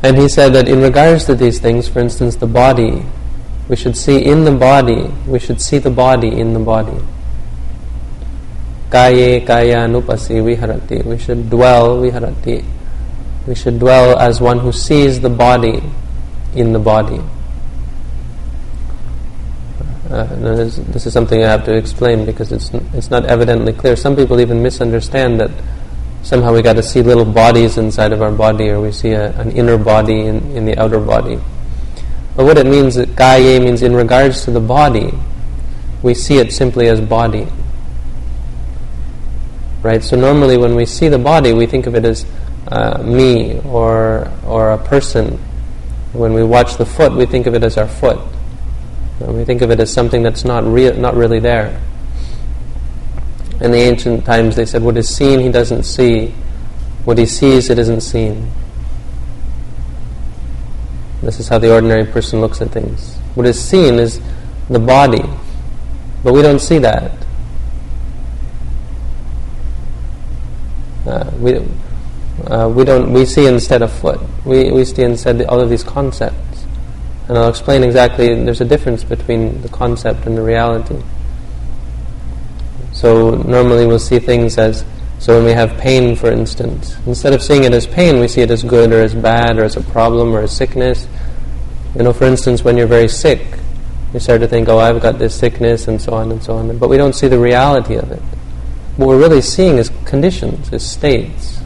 And 0.04 0.18
he 0.18 0.30
said 0.30 0.54
that 0.54 0.70
in 0.70 0.82
regards 0.82 1.26
to 1.26 1.36
these 1.36 1.60
things, 1.60 1.88
for 1.88 2.00
instance, 2.00 2.38
the 2.38 2.48
body, 2.48 3.04
we 3.68 3.76
should 3.76 3.98
see 3.98 4.24
in 4.24 4.46
the 4.46 4.52
body, 4.52 5.12
we 5.28 5.40
should 5.40 5.60
see 5.60 5.80
the 5.80 5.90
body 5.90 6.30
in 6.40 6.54
the 6.54 6.60
body. 6.60 6.98
Kaye 8.96 9.42
kaya 9.42 9.92
nupasi 9.92 10.40
viharati. 10.40 11.04
We 11.04 11.18
should 11.18 11.50
dwell 11.50 12.00
viharati. 12.00 12.64
We 13.46 13.54
should 13.54 13.78
dwell 13.78 14.18
as 14.18 14.40
one 14.40 14.60
who 14.60 14.72
sees 14.72 15.20
the 15.20 15.28
body 15.30 15.84
in 16.56 16.72
the 16.72 16.80
body. 16.80 17.20
Uh, 20.10 20.24
this, 20.56 20.78
this, 20.78 21.06
is 21.06 21.12
something 21.12 21.44
I 21.44 21.50
have 21.50 21.66
to 21.66 21.76
explain 21.76 22.26
because 22.26 22.54
it's 22.54 22.72
it's 22.94 23.12
not 23.12 23.26
evidently 23.26 23.74
clear. 23.74 23.98
Some 23.98 24.16
people 24.16 24.40
even 24.40 24.64
misunderstand 24.64 25.42
that 25.42 25.52
somehow 26.24 26.54
we 26.54 26.62
got 26.62 26.78
to 26.78 26.84
see 26.84 27.02
little 27.02 27.26
bodies 27.26 27.78
inside 27.78 28.14
of 28.14 28.22
our 28.22 28.32
body, 28.32 28.70
or 28.70 28.80
we 28.80 28.94
see 28.94 29.12
a, 29.12 29.36
an 29.42 29.52
inner 29.52 29.78
body 29.78 30.22
in, 30.22 30.40
in 30.56 30.64
the 30.64 30.78
outer 30.80 31.02
body. 31.02 31.36
But 32.38 32.46
what 32.46 32.58
it 32.58 32.66
means, 32.66 32.96
kaya 33.18 33.60
means 33.60 33.82
in 33.82 33.94
regards 33.94 34.46
to 34.46 34.52
the 34.52 34.62
body, 34.62 35.12
we 36.02 36.14
see 36.14 36.38
it 36.38 36.54
simply 36.54 36.88
as 36.88 37.02
body. 37.02 37.52
Right? 39.86 40.04
So 40.04 40.16
normally 40.16 40.58
when 40.58 40.74
we 40.74 40.88
see 40.88 41.10
the 41.10 41.20
body, 41.20 41.54
we 41.54 41.68
think 41.68 41.86
of 41.86 41.94
it 41.94 42.06
as 42.06 42.26
uh, 42.70 43.04
me 43.04 43.60
or 43.60 44.32
or 44.44 44.72
a 44.72 44.80
person. 44.80 45.38
When 46.12 46.34
we 46.34 46.44
watch 46.44 46.78
the 46.78 46.88
foot, 46.88 47.14
we 47.14 47.28
think 47.28 47.46
of 47.46 47.54
it 47.54 47.62
as 47.62 47.78
our 47.78 47.88
foot. 47.88 48.18
We 49.20 49.46
think 49.46 49.62
of 49.62 49.70
it 49.70 49.80
as 49.80 49.94
something 49.94 50.24
that's 50.24 50.44
not 50.44 50.64
real, 50.64 50.96
not 50.98 51.14
really 51.14 51.40
there. 51.40 51.80
In 53.62 53.70
the 53.70 53.78
ancient 53.78 54.26
times, 54.26 54.56
they 54.56 54.66
said, 54.66 54.82
What 54.82 54.98
is 54.98 55.08
seen, 55.08 55.40
he 55.40 55.52
doesn't 55.52 55.84
see. 55.84 56.34
What 57.04 57.20
he 57.20 57.28
sees, 57.28 57.70
it 57.70 57.78
isn't 57.78 58.02
seen. 58.02 58.50
This 61.22 61.40
is 61.40 61.48
how 61.48 61.60
the 61.60 61.72
ordinary 61.72 62.06
person 62.06 62.42
looks 62.42 62.60
at 62.60 62.72
things. 62.72 63.18
What 63.36 63.46
is 63.46 63.64
seen 63.64 64.00
is 64.00 64.20
the 64.68 64.80
body, 64.80 65.24
but 66.24 66.34
we 66.34 66.42
don't 66.42 66.60
see 66.60 66.80
that. 66.80 67.25
Uh, 71.06 71.30
we, 71.40 71.58
uh, 72.48 72.68
we 72.68 72.84
don't 72.84 73.14
we 73.14 73.26
see 73.26 73.46
instead 73.46 73.82
of 73.82 73.92
foot. 73.92 74.20
We, 74.46 74.72
we 74.72 74.86
see 74.86 75.04
instead 75.04 75.42
all 75.44 75.60
of 75.60 75.70
these 75.70 75.84
concepts. 75.84 76.66
And 77.28 77.38
I'll 77.38 77.50
explain 77.50 77.84
exactly, 77.84 78.44
there's 78.44 78.62
a 78.62 78.66
difference 78.66 79.04
between 79.04 79.62
the 79.62 79.70
concept 79.70 80.26
and 80.26 80.38
the 80.38 80.44
reality. 80.44 81.02
So 82.94 83.32
normally 83.32 83.88
we'll 83.88 84.00
see 84.00 84.20
things 84.20 84.58
as, 84.58 84.86
so 85.20 85.36
when 85.36 85.46
we 85.46 85.52
have 85.52 85.78
pain, 85.78 86.16
for 86.16 86.32
instance, 86.32 86.96
instead 87.08 87.34
of 87.34 87.42
seeing 87.42 87.64
it 87.64 87.74
as 87.74 87.88
pain, 87.88 88.20
we 88.20 88.28
see 88.28 88.42
it 88.42 88.52
as 88.52 88.64
good 88.64 88.94
or 88.94 89.02
as 89.02 89.16
bad 89.16 89.58
or 89.58 89.64
as 89.64 89.76
a 89.76 89.82
problem 89.82 90.36
or 90.36 90.42
as 90.42 90.56
sickness. 90.56 91.08
You 91.96 92.04
know, 92.04 92.14
for 92.14 92.26
instance, 92.26 92.64
when 92.64 92.78
you're 92.78 92.88
very 92.88 93.08
sick, 93.08 93.42
you 94.14 94.20
start 94.20 94.42
to 94.42 94.48
think, 94.48 94.70
oh, 94.70 94.78
I've 94.78 95.02
got 95.02 95.18
this 95.18 95.34
sickness 95.34 95.88
and 95.88 96.00
so 96.02 96.14
on 96.14 96.32
and 96.32 96.44
so 96.44 96.58
on. 96.58 96.78
But 96.78 96.90
we 96.90 96.98
don't 96.98 97.14
see 97.14 97.28
the 97.28 97.40
reality 97.40 97.96
of 97.96 98.12
it. 98.12 98.22
What 98.98 99.08
we're 99.08 99.20
really 99.20 99.42
seeing 99.42 99.78
is 99.78 99.92
conditions, 100.06 100.72
is 100.72 100.90
states. 100.90 101.60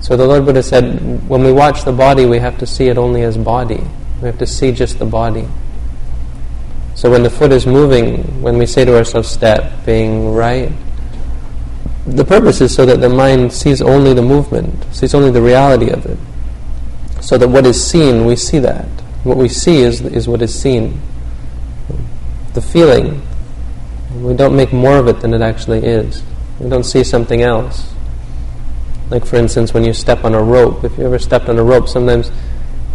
So 0.00 0.16
the 0.16 0.26
Lord 0.26 0.44
Buddha 0.44 0.62
said, 0.62 1.28
when 1.28 1.44
we 1.44 1.52
watch 1.52 1.84
the 1.84 1.92
body, 1.92 2.26
we 2.26 2.38
have 2.38 2.58
to 2.58 2.66
see 2.66 2.88
it 2.88 2.98
only 2.98 3.22
as 3.22 3.38
body. 3.38 3.82
We 4.20 4.26
have 4.26 4.38
to 4.38 4.46
see 4.46 4.72
just 4.72 4.98
the 4.98 5.06
body. 5.06 5.46
So 6.94 7.10
when 7.10 7.22
the 7.22 7.30
foot 7.30 7.52
is 7.52 7.66
moving, 7.66 8.42
when 8.42 8.58
we 8.58 8.66
say 8.66 8.84
to 8.84 8.96
ourselves, 8.96 9.28
stepping 9.28 10.32
right, 10.32 10.70
the 12.06 12.24
purpose 12.24 12.60
is 12.60 12.74
so 12.74 12.84
that 12.84 13.00
the 13.00 13.08
mind 13.08 13.52
sees 13.52 13.80
only 13.80 14.12
the 14.12 14.22
movement, 14.22 14.84
sees 14.94 15.14
only 15.14 15.30
the 15.30 15.40
reality 15.40 15.90
of 15.90 16.04
it. 16.04 16.18
So 17.22 17.38
that 17.38 17.48
what 17.48 17.64
is 17.64 17.82
seen, 17.82 18.26
we 18.26 18.36
see 18.36 18.58
that. 18.58 18.84
What 19.24 19.38
we 19.38 19.48
see 19.48 19.78
is, 19.78 20.02
is 20.02 20.28
what 20.28 20.42
is 20.42 20.54
seen. 20.54 21.00
The 22.52 22.60
feeling, 22.60 23.22
we 24.14 24.34
don't 24.34 24.56
make 24.56 24.72
more 24.72 24.96
of 24.98 25.08
it 25.08 25.20
than 25.20 25.34
it 25.34 25.40
actually 25.40 25.84
is. 25.84 26.22
We 26.60 26.68
don't 26.68 26.84
see 26.84 27.04
something 27.04 27.42
else. 27.42 27.92
Like 29.10 29.26
for 29.26 29.36
instance, 29.36 29.74
when 29.74 29.84
you 29.84 29.92
step 29.92 30.24
on 30.24 30.34
a 30.34 30.42
rope, 30.42 30.84
if 30.84 30.96
you 30.98 31.04
ever 31.04 31.18
stepped 31.18 31.48
on 31.48 31.58
a 31.58 31.62
rope, 31.62 31.88
sometimes 31.88 32.30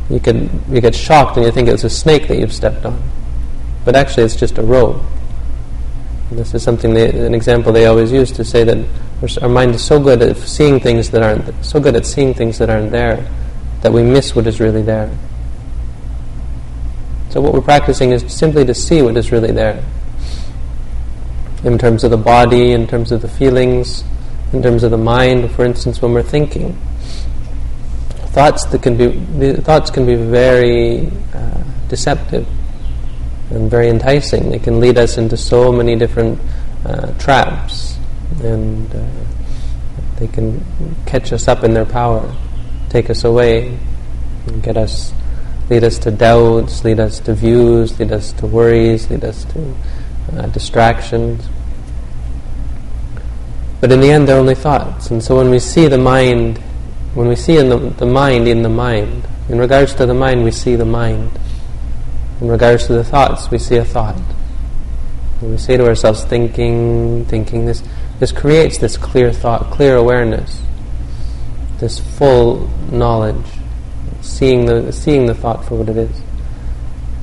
you 0.09 0.19
could 0.19 0.49
you 0.69 0.81
get 0.81 0.95
shocked 0.95 1.37
and 1.37 1.45
you 1.45 1.51
think 1.51 1.67
it's 1.67 1.83
a 1.83 1.89
snake 1.89 2.27
that 2.27 2.39
you've 2.39 2.53
stepped 2.53 2.85
on 2.85 3.01
but 3.85 3.95
actually 3.95 4.23
it's 4.23 4.35
just 4.35 4.57
a 4.57 4.61
rope. 4.61 5.01
This 6.31 6.53
is 6.53 6.61
something, 6.61 6.93
they, 6.93 7.09
an 7.09 7.33
example 7.33 7.73
they 7.73 7.87
always 7.87 8.11
use 8.11 8.31
to 8.33 8.45
say 8.45 8.63
that 8.63 8.87
our 9.41 9.49
mind 9.49 9.73
is 9.73 9.83
so 9.83 9.99
good 9.99 10.21
at 10.21 10.37
seeing 10.37 10.79
things 10.79 11.09
that 11.09 11.23
aren't, 11.23 11.65
so 11.65 11.79
good 11.79 11.95
at 11.95 12.05
seeing 12.05 12.35
things 12.35 12.59
that 12.59 12.69
aren't 12.69 12.91
there, 12.91 13.27
that 13.81 13.91
we 13.91 14.03
miss 14.03 14.35
what 14.35 14.45
is 14.45 14.59
really 14.59 14.83
there. 14.83 15.09
So 17.29 17.41
what 17.41 17.53
we're 17.53 17.61
practicing 17.61 18.11
is 18.11 18.31
simply 18.31 18.63
to 18.65 18.75
see 18.75 19.01
what 19.01 19.17
is 19.17 19.31
really 19.31 19.51
there. 19.51 19.83
In 21.63 21.77
terms 21.77 22.03
of 22.03 22.11
the 22.11 22.17
body, 22.17 22.71
in 22.71 22.87
terms 22.87 23.11
of 23.11 23.21
the 23.21 23.27
feelings, 23.27 24.03
in 24.53 24.63
terms 24.63 24.83
of 24.83 24.91
the 24.91 24.97
mind, 24.97 25.51
for 25.51 25.65
instance, 25.65 26.01
when 26.01 26.13
we're 26.13 26.23
thinking. 26.23 26.73
Thoughts 28.31 28.65
that 28.65 28.81
can 28.81 28.95
be 28.97 29.53
thoughts 29.61 29.89
can 29.89 30.05
be 30.05 30.15
very 30.15 31.11
uh, 31.33 31.63
deceptive 31.87 32.47
and 33.49 33.69
very 33.69 33.89
enticing. 33.89 34.51
They 34.51 34.59
can 34.59 34.79
lead 34.79 34.97
us 34.97 35.17
into 35.17 35.35
so 35.35 35.71
many 35.71 35.95
different 35.95 36.39
uh, 36.85 37.11
traps, 37.17 37.97
and 38.41 38.93
uh, 38.95 39.05
they 40.17 40.27
can 40.27 40.63
catch 41.05 41.33
us 41.33 41.47
up 41.47 41.63
in 41.63 41.73
their 41.73 41.85
power, 41.85 42.33
take 42.89 43.09
us 43.09 43.23
away, 43.23 43.77
and 44.47 44.63
get 44.63 44.77
us 44.77 45.13
lead 45.69 45.83
us 45.83 45.99
to 45.99 46.11
doubts, 46.11 46.83
lead 46.83 46.99
us 46.99 47.19
to 47.19 47.33
views, 47.33 47.99
lead 47.99 48.11
us 48.11 48.31
to 48.33 48.47
worries, 48.47 49.09
lead 49.09 49.23
us 49.23 49.45
to 49.45 49.75
uh, 50.37 50.47
distractions. 50.47 51.47
But 53.81 53.91
in 53.91 54.01
the 54.01 54.11
end, 54.11 54.27
they're 54.27 54.39
only 54.39 54.55
thoughts. 54.55 55.09
And 55.11 55.23
so 55.23 55.37
when 55.37 55.49
we 55.49 55.59
see 55.59 55.87
the 55.87 55.97
mind, 55.97 56.57
when 57.13 57.27
we 57.27 57.35
see 57.35 57.57
in 57.57 57.69
the, 57.69 57.77
the 57.77 58.05
mind 58.05 58.47
in 58.47 58.61
the 58.61 58.69
mind, 58.69 59.27
in 59.47 59.57
regards 59.57 59.93
to 59.95 60.05
the 60.05 60.13
mind, 60.13 60.43
we 60.43 60.51
see 60.51 60.75
the 60.75 60.85
mind. 60.85 61.31
In 62.41 62.47
regards 62.47 62.87
to 62.87 62.93
the 62.93 63.03
thoughts, 63.03 63.49
we 63.49 63.57
see 63.57 63.77
a 63.77 63.85
thought. 63.85 64.15
When 65.39 65.51
we 65.51 65.57
say 65.57 65.77
to 65.77 65.87
ourselves, 65.87 66.23
thinking, 66.25 67.25
thinking, 67.25 67.65
this, 67.65 67.81
this 68.19 68.31
creates 68.31 68.77
this 68.77 68.97
clear 68.97 69.31
thought, 69.31 69.71
clear 69.71 69.95
awareness, 69.95 70.61
this 71.79 71.99
full 71.99 72.69
knowledge, 72.91 73.45
seeing 74.21 74.65
the, 74.65 74.91
seeing 74.91 75.25
the 75.25 75.33
thought 75.33 75.63
for 75.65 75.75
what 75.75 75.89
it 75.89 75.97
is. 75.97 76.21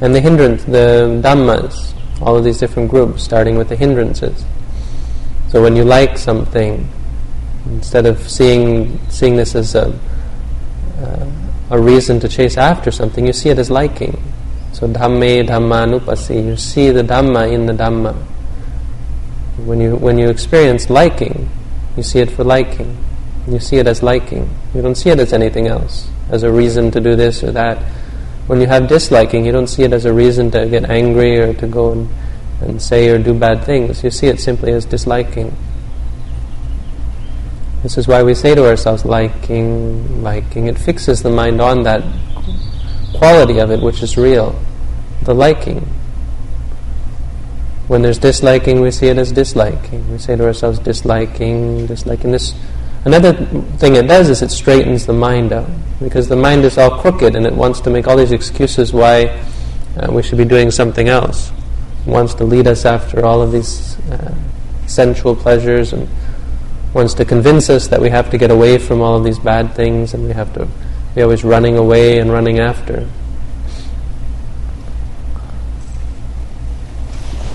And 0.00 0.14
the 0.14 0.20
hindrance, 0.20 0.64
the 0.64 1.20
dhammas, 1.22 1.95
all 2.20 2.36
of 2.36 2.44
these 2.44 2.58
different 2.58 2.90
groups, 2.90 3.22
starting 3.22 3.56
with 3.56 3.68
the 3.68 3.76
hindrances. 3.76 4.44
So 5.48 5.62
when 5.62 5.76
you 5.76 5.84
like 5.84 6.18
something, 6.18 6.88
instead 7.66 8.06
of 8.06 8.28
seeing 8.28 8.98
seeing 9.08 9.36
this 9.36 9.54
as 9.54 9.74
a 9.74 9.98
uh, 11.00 11.30
a 11.70 11.80
reason 11.80 12.20
to 12.20 12.28
chase 12.28 12.56
after 12.56 12.90
something, 12.90 13.26
you 13.26 13.32
see 13.32 13.50
it 13.50 13.58
as 13.58 13.70
liking. 13.70 14.22
So 14.72 14.86
dhamme 14.86 15.46
dhammanupasi, 15.46 16.44
you 16.44 16.56
see 16.56 16.90
the 16.90 17.02
dhamma 17.02 17.52
in 17.52 17.66
the 17.66 17.72
dhamma. 17.72 18.14
When 19.64 19.80
you 19.80 19.96
when 19.96 20.18
you 20.18 20.28
experience 20.28 20.90
liking, 20.90 21.48
you 21.96 22.02
see 22.02 22.20
it 22.20 22.30
for 22.30 22.44
liking. 22.44 22.96
You 23.48 23.60
see 23.60 23.76
it 23.76 23.86
as 23.86 24.02
liking. 24.02 24.48
You 24.74 24.82
don't 24.82 24.96
see 24.96 25.10
it 25.10 25.18
as 25.18 25.32
anything 25.32 25.66
else, 25.66 26.08
as 26.30 26.42
a 26.42 26.50
reason 26.50 26.90
to 26.90 27.00
do 27.00 27.16
this 27.16 27.42
or 27.42 27.52
that. 27.52 27.82
When 28.46 28.60
you 28.60 28.66
have 28.68 28.86
disliking, 28.88 29.44
you 29.44 29.52
don't 29.52 29.66
see 29.66 29.82
it 29.82 29.92
as 29.92 30.04
a 30.04 30.12
reason 30.12 30.50
to 30.52 30.68
get 30.68 30.88
angry 30.88 31.38
or 31.38 31.52
to 31.54 31.66
go 31.66 31.92
and, 31.92 32.08
and 32.60 32.80
say 32.80 33.08
or 33.08 33.18
do 33.18 33.34
bad 33.34 33.64
things. 33.64 34.04
You 34.04 34.10
see 34.10 34.28
it 34.28 34.40
simply 34.40 34.72
as 34.72 34.84
disliking. 34.84 35.54
This 37.82 37.98
is 37.98 38.06
why 38.06 38.22
we 38.22 38.34
say 38.34 38.54
to 38.54 38.66
ourselves, 38.66 39.04
liking, 39.04 40.22
liking. 40.22 40.66
It 40.66 40.78
fixes 40.78 41.22
the 41.22 41.30
mind 41.30 41.60
on 41.60 41.82
that 41.82 42.02
quality 43.14 43.58
of 43.58 43.70
it 43.70 43.80
which 43.80 44.02
is 44.02 44.16
real, 44.16 44.58
the 45.22 45.34
liking. 45.34 45.80
When 47.88 48.02
there's 48.02 48.18
disliking, 48.18 48.80
we 48.80 48.90
see 48.90 49.08
it 49.08 49.18
as 49.18 49.32
disliking. 49.32 50.10
We 50.10 50.18
say 50.18 50.36
to 50.36 50.44
ourselves, 50.44 50.78
disliking, 50.78 51.86
disliking. 51.86 52.32
This 52.32 52.54
Another 53.04 53.32
thing 53.78 53.94
it 53.94 54.08
does 54.08 54.28
is 54.28 54.42
it 54.42 54.50
straightens 54.50 55.06
the 55.06 55.12
mind 55.12 55.52
out 55.52 55.70
because 56.00 56.28
the 56.28 56.36
mind 56.36 56.64
is 56.64 56.78
all 56.78 56.98
crooked 57.00 57.34
and 57.34 57.46
it 57.46 57.52
wants 57.52 57.80
to 57.80 57.90
make 57.90 58.06
all 58.06 58.16
these 58.16 58.32
excuses 58.32 58.92
why 58.92 59.26
uh, 59.96 60.12
we 60.12 60.22
should 60.22 60.38
be 60.38 60.44
doing 60.44 60.70
something 60.70 61.08
else. 61.08 61.50
It 62.06 62.10
wants 62.10 62.34
to 62.34 62.44
lead 62.44 62.66
us 62.66 62.84
after 62.84 63.24
all 63.24 63.42
of 63.42 63.52
these 63.52 63.98
uh, 64.10 64.34
sensual 64.86 65.34
pleasures 65.34 65.92
and 65.92 66.08
wants 66.92 67.14
to 67.14 67.24
convince 67.24 67.68
us 67.70 67.88
that 67.88 68.00
we 68.00 68.10
have 68.10 68.30
to 68.30 68.38
get 68.38 68.50
away 68.50 68.78
from 68.78 69.00
all 69.00 69.16
of 69.16 69.24
these 69.24 69.38
bad 69.38 69.74
things 69.74 70.14
and 70.14 70.24
we 70.24 70.32
have 70.32 70.52
to 70.54 70.68
be 71.14 71.22
always 71.22 71.44
running 71.44 71.76
away 71.76 72.18
and 72.18 72.30
running 72.30 72.58
after. 72.58 73.08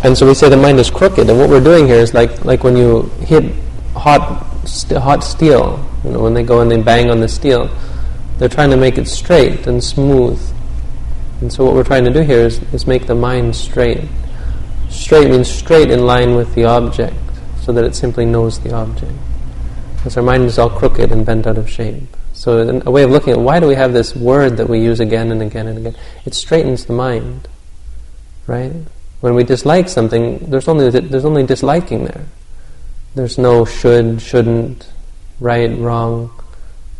And 0.03 0.17
so 0.17 0.25
we 0.27 0.33
say 0.33 0.49
the 0.49 0.57
mind 0.57 0.79
is 0.79 0.89
crooked, 0.89 1.29
and 1.29 1.37
what 1.37 1.47
we're 1.47 1.63
doing 1.63 1.85
here 1.85 1.99
is 1.99 2.13
like 2.15 2.43
like 2.43 2.63
when 2.63 2.75
you 2.75 3.03
hit 3.21 3.53
hot 3.95 4.43
st- 4.67 4.99
hot 4.99 5.23
steel. 5.23 5.77
You 6.03 6.09
know, 6.09 6.19
when 6.21 6.33
they 6.33 6.41
go 6.41 6.61
and 6.61 6.71
they 6.71 6.81
bang 6.81 7.11
on 7.11 7.19
the 7.19 7.27
steel, 7.27 7.69
they're 8.41 8.49
trying 8.49 8.71
to 8.71 8.77
make 8.77 8.97
it 8.97 9.07
straight 9.07 9.67
and 9.67 9.83
smooth. 9.83 10.41
And 11.41 11.53
so 11.53 11.63
what 11.63 11.75
we're 11.75 11.83
trying 11.83 12.05
to 12.05 12.11
do 12.11 12.21
here 12.21 12.39
is, 12.39 12.57
is 12.73 12.87
make 12.87 13.05
the 13.05 13.13
mind 13.13 13.55
straight. 13.55 14.09
Straight 14.89 15.29
means 15.29 15.47
straight 15.47 15.91
in 15.91 16.07
line 16.07 16.33
with 16.33 16.55
the 16.55 16.63
object, 16.63 17.13
so 17.61 17.71
that 17.71 17.83
it 17.83 17.93
simply 17.93 18.25
knows 18.25 18.59
the 18.59 18.73
object. 18.73 19.13
Because 19.95 20.17
our 20.17 20.23
mind 20.23 20.45
is 20.45 20.57
all 20.57 20.71
crooked 20.71 21.11
and 21.11 21.23
bent 21.23 21.45
out 21.45 21.59
of 21.59 21.69
shape. 21.69 22.01
So 22.33 22.81
a 22.83 22.89
way 22.89 23.03
of 23.03 23.11
looking 23.11 23.33
at 23.33 23.39
why 23.39 23.59
do 23.59 23.67
we 23.67 23.75
have 23.75 23.93
this 23.93 24.15
word 24.15 24.57
that 24.57 24.67
we 24.67 24.81
use 24.81 24.99
again 24.99 25.31
and 25.31 25.43
again 25.43 25.67
and 25.67 25.77
again? 25.77 25.95
It 26.25 26.33
straightens 26.33 26.85
the 26.85 26.93
mind, 26.93 27.47
right? 28.47 28.73
When 29.19 29.35
we 29.35 29.43
dislike 29.43 29.87
something, 29.87 30.39
there's 30.49 30.67
only 30.67 30.89
there's 30.89 31.25
only 31.25 31.45
disliking 31.45 32.05
there. 32.05 32.25
There's 33.13 33.37
no 33.37 33.65
should, 33.65 34.19
shouldn't, 34.19 34.91
right, 35.39 35.77
wrong. 35.77 36.31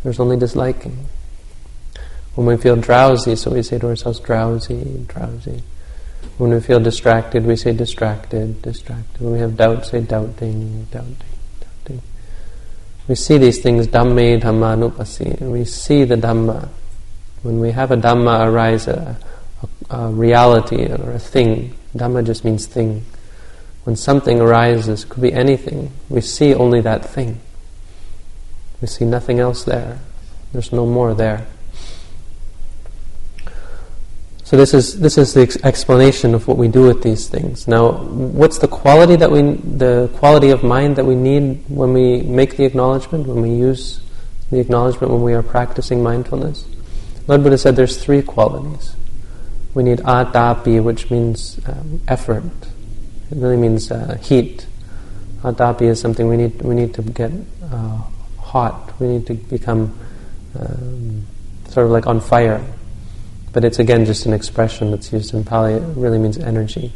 There's 0.04 0.20
only 0.20 0.36
disliking. 0.36 1.08
When 2.34 2.46
we 2.46 2.56
feel 2.56 2.76
drowsy, 2.76 3.36
so 3.36 3.50
we 3.50 3.62
say 3.62 3.78
to 3.78 3.88
ourselves, 3.88 4.20
drowsy, 4.20 5.04
drowsy. 5.06 5.62
When 6.38 6.50
we 6.50 6.60
feel 6.60 6.80
distracted, 6.80 7.44
we 7.44 7.56
say 7.56 7.72
distracted, 7.72 8.62
distracted. 8.62 9.20
When 9.20 9.32
we 9.32 9.38
have 9.40 9.56
doubt, 9.56 9.86
say 9.86 10.00
doubting, 10.00 10.84
doubting, 10.90 11.16
doubting. 11.60 12.02
We 13.06 13.14
see 13.14 13.38
these 13.38 13.60
things, 13.60 13.86
dhamme 13.88 14.40
dhammanupasi. 14.40 15.40
We 15.40 15.64
see 15.64 16.04
the 16.04 16.16
dhamma. 16.16 16.68
When 17.42 17.60
we 17.60 17.72
have 17.72 17.90
a 17.90 17.96
dhamma 17.96 18.46
arise, 18.46 18.88
a, 18.88 19.18
a, 19.90 19.96
a 19.96 20.10
reality 20.10 20.86
or 20.86 21.12
a 21.12 21.18
thing, 21.18 21.74
dhamma 21.94 22.24
just 22.24 22.44
means 22.44 22.66
thing 22.66 23.04
when 23.84 23.96
something 23.96 24.40
arises, 24.40 25.04
it 25.04 25.08
could 25.08 25.22
be 25.22 25.32
anything, 25.32 25.90
we 26.08 26.20
see 26.20 26.54
only 26.54 26.80
that 26.82 27.04
thing. 27.04 27.40
We 28.80 28.86
see 28.86 29.04
nothing 29.04 29.40
else 29.40 29.64
there. 29.64 29.98
There's 30.52 30.72
no 30.72 30.86
more 30.86 31.14
there. 31.14 31.46
So 34.52 34.58
this 34.58 34.74
is 34.74 35.00
this 35.00 35.16
is 35.16 35.32
the 35.32 35.40
ex- 35.40 35.56
explanation 35.64 36.34
of 36.34 36.46
what 36.46 36.58
we 36.58 36.68
do 36.68 36.82
with 36.82 37.02
these 37.02 37.26
things. 37.26 37.66
Now, 37.66 37.92
what's 37.92 38.58
the 38.58 38.68
quality 38.68 39.16
that 39.16 39.30
we 39.30 39.40
the 39.40 40.10
quality 40.18 40.50
of 40.50 40.62
mind 40.62 40.96
that 40.96 41.06
we 41.06 41.14
need 41.14 41.64
when 41.68 41.94
we 41.94 42.20
make 42.20 42.58
the 42.58 42.66
acknowledgement, 42.66 43.26
when 43.26 43.40
we 43.40 43.48
use 43.48 44.02
the 44.50 44.60
acknowledgement 44.60 45.10
when 45.10 45.22
we 45.22 45.32
are 45.32 45.42
practicing 45.42 46.02
mindfulness? 46.02 46.66
Lord 47.28 47.42
Buddha 47.42 47.56
said 47.56 47.76
there's 47.76 47.96
three 47.96 48.20
qualities. 48.20 48.94
We 49.72 49.84
need 49.84 50.00
atapi, 50.00 50.84
which 50.84 51.10
means 51.10 51.58
um, 51.64 52.02
effort 52.06 52.44
it 53.30 53.38
really 53.38 53.56
means 53.56 53.90
uh, 53.90 54.18
heat. 54.20 54.66
Atapi 55.40 55.88
is 55.88 55.98
something 55.98 56.28
we 56.28 56.36
need. 56.36 56.60
We 56.60 56.74
need 56.74 56.92
to 56.92 57.00
get 57.00 57.32
uh, 57.72 58.02
hot. 58.38 59.00
We 59.00 59.06
need 59.06 59.26
to 59.28 59.32
become 59.32 59.98
um, 60.60 61.26
sort 61.70 61.86
of 61.86 61.92
like 61.92 62.06
on 62.06 62.20
fire. 62.20 62.62
But 63.52 63.64
it's 63.64 63.78
again 63.78 64.04
just 64.04 64.26
an 64.26 64.32
expression 64.32 64.90
that's 64.90 65.12
used 65.12 65.34
in 65.34 65.44
Pali. 65.44 65.74
It 65.74 65.82
really 65.96 66.18
means 66.18 66.38
energy. 66.38 66.92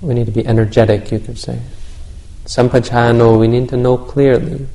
We 0.00 0.14
need 0.14 0.26
to 0.26 0.32
be 0.32 0.46
energetic, 0.46 1.12
you 1.12 1.18
could 1.18 1.38
say. 1.38 1.60
Sampajano, 2.46 3.38
we 3.38 3.46
need 3.48 3.68
to 3.68 3.76
know 3.76 3.96
clearly. 3.96 4.66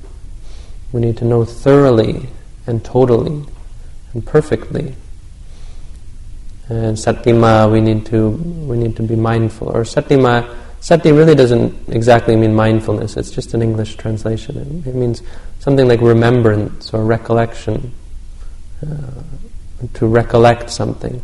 We 0.91 1.01
need 1.01 1.17
to 1.17 1.25
know 1.25 1.43
thoroughly 1.43 2.29
and 2.65 2.83
totally 2.83 3.43
and 4.13 4.25
perfectly 4.25 4.95
and 6.69 6.97
satima, 6.97 7.71
we 7.71 7.79
need 7.79 8.05
to 8.07 8.29
we 8.29 8.77
need 8.77 8.95
to 8.97 9.03
be 9.03 9.15
mindful. 9.15 9.69
Or 9.69 9.83
satima, 9.83 10.53
sati 10.81 11.11
really 11.11 11.35
doesn't 11.35 11.73
exactly 11.89 12.35
mean 12.35 12.53
mindfulness. 12.53 13.15
It's 13.15 13.31
just 13.31 13.53
an 13.53 13.61
English 13.61 13.95
translation. 13.95 14.57
It, 14.57 14.89
it 14.89 14.95
means 14.95 15.21
something 15.59 15.87
like 15.87 16.01
remembrance 16.01 16.93
or 16.93 17.05
recollection. 17.05 17.93
Uh, 18.85 19.23
to 19.93 20.07
recollect 20.07 20.69
something, 20.69 21.21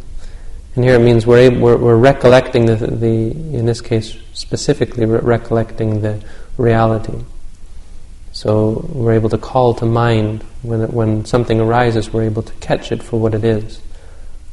and 0.75 0.83
here 0.83 0.95
it 0.95 0.99
means 0.99 1.27
we're 1.27 1.37
able, 1.37 1.59
we're, 1.59 1.77
we're, 1.77 1.97
recollecting 1.97 2.65
the, 2.65 2.75
the 2.75 3.31
in 3.31 3.65
this 3.65 3.81
case 3.81 4.17
specifically 4.33 5.05
re- 5.05 5.19
recollecting 5.19 6.01
the 6.01 6.23
reality. 6.57 7.23
So 8.31 8.89
we're 8.91 9.13
able 9.13 9.29
to 9.29 9.37
call 9.37 9.75
to 9.75 9.85
mind 9.85 10.41
when 10.63 10.81
it, 10.81 10.89
when 10.91 11.25
something 11.25 11.59
arises. 11.59 12.11
We're 12.11 12.23
able 12.23 12.41
to 12.41 12.53
catch 12.53 12.91
it 12.91 13.03
for 13.03 13.19
what 13.19 13.35
it 13.35 13.43
is. 13.43 13.81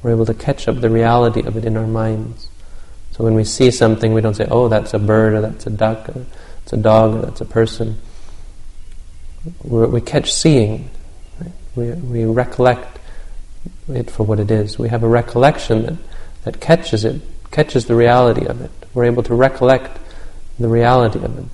We're 0.03 0.11
able 0.11 0.27
to 0.27 0.35
catch 0.35 0.69
up 0.69 0.81
the 0.81 0.91
reality 0.91 1.43
of 1.43 1.57
it 1.57 1.65
in 1.65 1.79
our 1.79 1.87
minds. 1.87 2.49
So 3.13 3.25
when 3.25 3.35
we 3.35 3.45
see 3.45 3.71
something, 3.71 4.13
we 4.13 4.21
don't 4.21 4.35
say, 4.35 4.47
oh, 4.51 4.69
that's 4.69 4.93
a 4.93 4.99
bird, 4.99 5.33
or 5.33 5.41
that's 5.41 5.67
a 5.67 5.71
duck, 5.71 6.11
or 6.11 6.27
it's 6.63 6.73
a 6.75 6.77
dog, 6.77 7.15
or 7.15 7.23
that's 7.23 7.41
a 7.41 7.47
person. 7.47 7.99
We're, 9.65 9.87
we 9.87 10.03
catch 10.03 10.33
seeing. 10.33 10.91
Right? 11.41 11.53
We, 11.75 11.91
we 11.93 12.25
recollect 12.27 12.99
it 13.95 14.11
for 14.11 14.25
what 14.25 14.41
it 14.41 14.51
is. 14.51 14.79
We 14.79 14.89
have 14.89 15.03
a 15.03 15.09
recollection 15.09 15.87
that, 15.87 15.97
that 16.45 16.61
catches 16.61 17.05
it, 17.05 17.21
catches 17.51 17.87
the 17.87 17.95
reality 17.95 18.47
of 18.47 18.61
it. 18.61 18.71
We're 18.95 19.05
able 19.05 19.23
to 19.25 19.35
recollect 19.35 19.99
the 20.59 20.69
reality 20.69 21.19
of 21.19 21.39
it. 21.39 21.45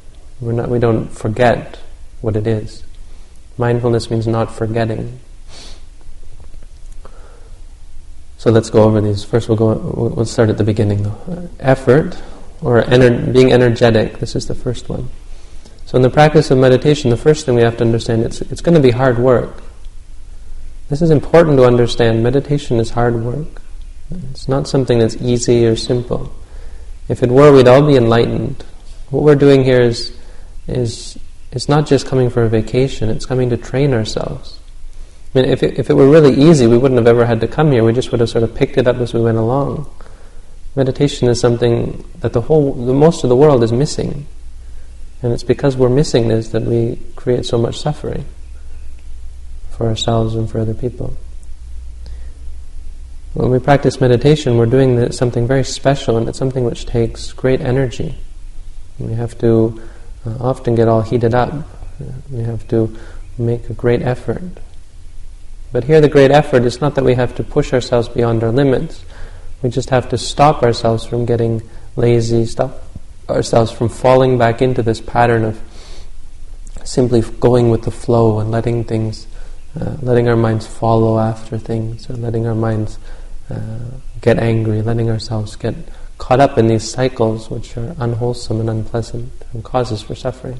We're 0.40 0.52
not, 0.52 0.68
we 0.68 0.78
don't 0.78 1.08
forget 1.08 1.78
what 2.20 2.36
it 2.36 2.46
is. 2.46 2.84
Mindfulness 3.58 4.10
means 4.10 4.26
not 4.26 4.54
forgetting. 4.54 5.18
So 8.38 8.50
let's 8.50 8.68
go 8.70 8.84
over 8.84 9.00
these. 9.00 9.24
First, 9.24 9.48
we'll 9.48 9.56
go. 9.56 9.74
We'll 10.14 10.26
start 10.26 10.50
at 10.50 10.58
the 10.58 10.64
beginning, 10.64 11.02
though. 11.02 11.18
Uh, 11.28 11.46
effort, 11.58 12.20
or 12.60 12.82
ener- 12.82 13.32
being 13.32 13.52
energetic. 13.52 14.18
This 14.18 14.36
is 14.36 14.46
the 14.46 14.54
first 14.54 14.88
one. 14.88 15.08
So, 15.86 15.96
in 15.96 16.02
the 16.02 16.10
practice 16.10 16.50
of 16.50 16.58
meditation, 16.58 17.10
the 17.10 17.16
first 17.16 17.46
thing 17.46 17.54
we 17.54 17.62
have 17.62 17.78
to 17.78 17.84
understand 17.84 18.24
it's 18.24 18.42
it's 18.42 18.60
going 18.60 18.74
to 18.74 18.80
be 18.80 18.90
hard 18.90 19.18
work. 19.18 19.62
This 20.88 21.02
is 21.02 21.10
important 21.10 21.56
to 21.56 21.64
understand. 21.64 22.22
Meditation 22.22 22.78
is 22.78 22.90
hard 22.90 23.16
work. 23.16 23.60
It's 24.30 24.48
not 24.48 24.68
something 24.68 25.00
that's 25.00 25.16
easy 25.16 25.66
or 25.66 25.74
simple. 25.74 26.32
If 27.08 27.24
it 27.24 27.30
were, 27.30 27.52
we'd 27.52 27.66
all 27.66 27.84
be 27.84 27.96
enlightened. 27.96 28.64
What 29.10 29.24
we're 29.24 29.34
doing 29.34 29.64
here 29.64 29.80
is, 29.80 30.16
is, 30.68 31.18
is 31.50 31.68
not 31.68 31.86
just 31.86 32.06
coming 32.06 32.30
for 32.30 32.44
a 32.44 32.48
vacation, 32.48 33.10
it's 33.10 33.26
coming 33.26 33.50
to 33.50 33.56
train 33.56 33.92
ourselves. 33.92 34.60
I 35.34 35.40
mean, 35.40 35.50
if 35.50 35.62
it, 35.62 35.78
if 35.78 35.90
it 35.90 35.94
were 35.94 36.08
really 36.08 36.34
easy, 36.34 36.68
we 36.68 36.78
wouldn't 36.78 36.98
have 36.98 37.08
ever 37.08 37.26
had 37.26 37.40
to 37.40 37.48
come 37.48 37.72
here. 37.72 37.82
We 37.82 37.92
just 37.92 38.12
would 38.12 38.20
have 38.20 38.30
sort 38.30 38.44
of 38.44 38.54
picked 38.54 38.78
it 38.78 38.86
up 38.86 38.96
as 38.96 39.12
we 39.12 39.20
went 39.20 39.38
along. 39.38 39.90
Meditation 40.76 41.28
is 41.28 41.40
something 41.40 42.04
that 42.20 42.32
the 42.32 42.42
whole, 42.42 42.72
the 42.72 42.94
most 42.94 43.24
of 43.24 43.28
the 43.28 43.36
world 43.36 43.64
is 43.64 43.72
missing. 43.72 44.26
And 45.20 45.32
it's 45.32 45.42
because 45.42 45.76
we're 45.76 45.88
missing 45.88 46.28
this 46.28 46.50
that 46.50 46.62
we 46.62 47.00
create 47.16 47.44
so 47.44 47.58
much 47.58 47.78
suffering 47.78 48.24
for 49.76 49.86
ourselves 49.86 50.34
and 50.34 50.50
for 50.50 50.58
other 50.58 50.74
people. 50.74 51.16
When 53.34 53.50
we 53.50 53.58
practice 53.58 54.00
meditation, 54.00 54.56
we're 54.56 54.64
doing 54.64 55.12
something 55.12 55.46
very 55.46 55.64
special, 55.64 56.16
and 56.16 56.26
it's 56.26 56.38
something 56.38 56.64
which 56.64 56.86
takes 56.86 57.32
great 57.32 57.60
energy. 57.60 58.16
We 58.98 59.12
have 59.12 59.36
to 59.38 59.82
uh, 60.24 60.36
often 60.40 60.74
get 60.74 60.88
all 60.88 61.02
heated 61.02 61.34
up. 61.34 61.52
We 62.30 62.42
have 62.44 62.66
to 62.68 62.96
make 63.36 63.68
a 63.68 63.74
great 63.74 64.00
effort. 64.00 64.42
But 65.70 65.84
here, 65.84 66.00
the 66.00 66.08
great 66.08 66.30
effort 66.30 66.62
is 66.62 66.80
not 66.80 66.94
that 66.94 67.04
we 67.04 67.14
have 67.14 67.34
to 67.36 67.44
push 67.44 67.74
ourselves 67.74 68.08
beyond 68.08 68.42
our 68.42 68.52
limits. 68.52 69.04
We 69.62 69.68
just 69.68 69.90
have 69.90 70.08
to 70.10 70.18
stop 70.18 70.62
ourselves 70.62 71.04
from 71.04 71.26
getting 71.26 71.60
lazy, 71.94 72.46
stop 72.46 72.82
ourselves 73.28 73.70
from 73.70 73.90
falling 73.90 74.38
back 74.38 74.62
into 74.62 74.82
this 74.82 75.02
pattern 75.02 75.44
of 75.44 75.60
simply 76.84 77.20
going 77.20 77.68
with 77.70 77.82
the 77.82 77.90
flow 77.90 78.38
and 78.38 78.50
letting 78.50 78.84
things 78.84 79.26
uh, 79.80 79.96
letting 80.02 80.28
our 80.28 80.36
minds 80.36 80.66
follow 80.66 81.18
after 81.18 81.58
things, 81.58 82.08
or 82.08 82.14
letting 82.14 82.46
our 82.46 82.54
minds 82.54 82.98
uh, 83.50 83.78
get 84.20 84.38
angry, 84.38 84.82
letting 84.82 85.10
ourselves 85.10 85.56
get 85.56 85.74
caught 86.18 86.40
up 86.40 86.56
in 86.56 86.66
these 86.66 86.90
cycles 86.90 87.50
which 87.50 87.76
are 87.76 87.94
unwholesome 87.98 88.60
and 88.60 88.70
unpleasant 88.70 89.30
and 89.52 89.62
causes 89.62 90.02
for 90.02 90.14
suffering. 90.14 90.58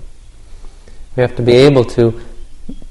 We 1.17 1.23
have 1.23 1.35
to 1.37 1.43
be 1.43 1.53
able 1.53 1.85
to 1.97 2.21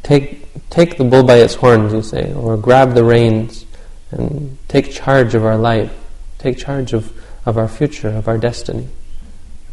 take 0.01 0.45
take 0.69 0.97
the 0.97 1.03
bull 1.03 1.23
by 1.23 1.37
its 1.37 1.55
horns, 1.55 1.93
you 1.93 2.01
say, 2.01 2.33
or 2.33 2.57
grab 2.57 2.95
the 2.95 3.03
reins 3.03 3.65
and 4.11 4.57
take 4.67 4.91
charge 4.91 5.35
of 5.35 5.45
our 5.45 5.57
life, 5.57 5.93
take 6.37 6.57
charge 6.57 6.93
of, 6.93 7.13
of 7.45 7.57
our 7.57 7.67
future, 7.67 8.09
of 8.09 8.27
our 8.27 8.37
destiny. 8.37 8.87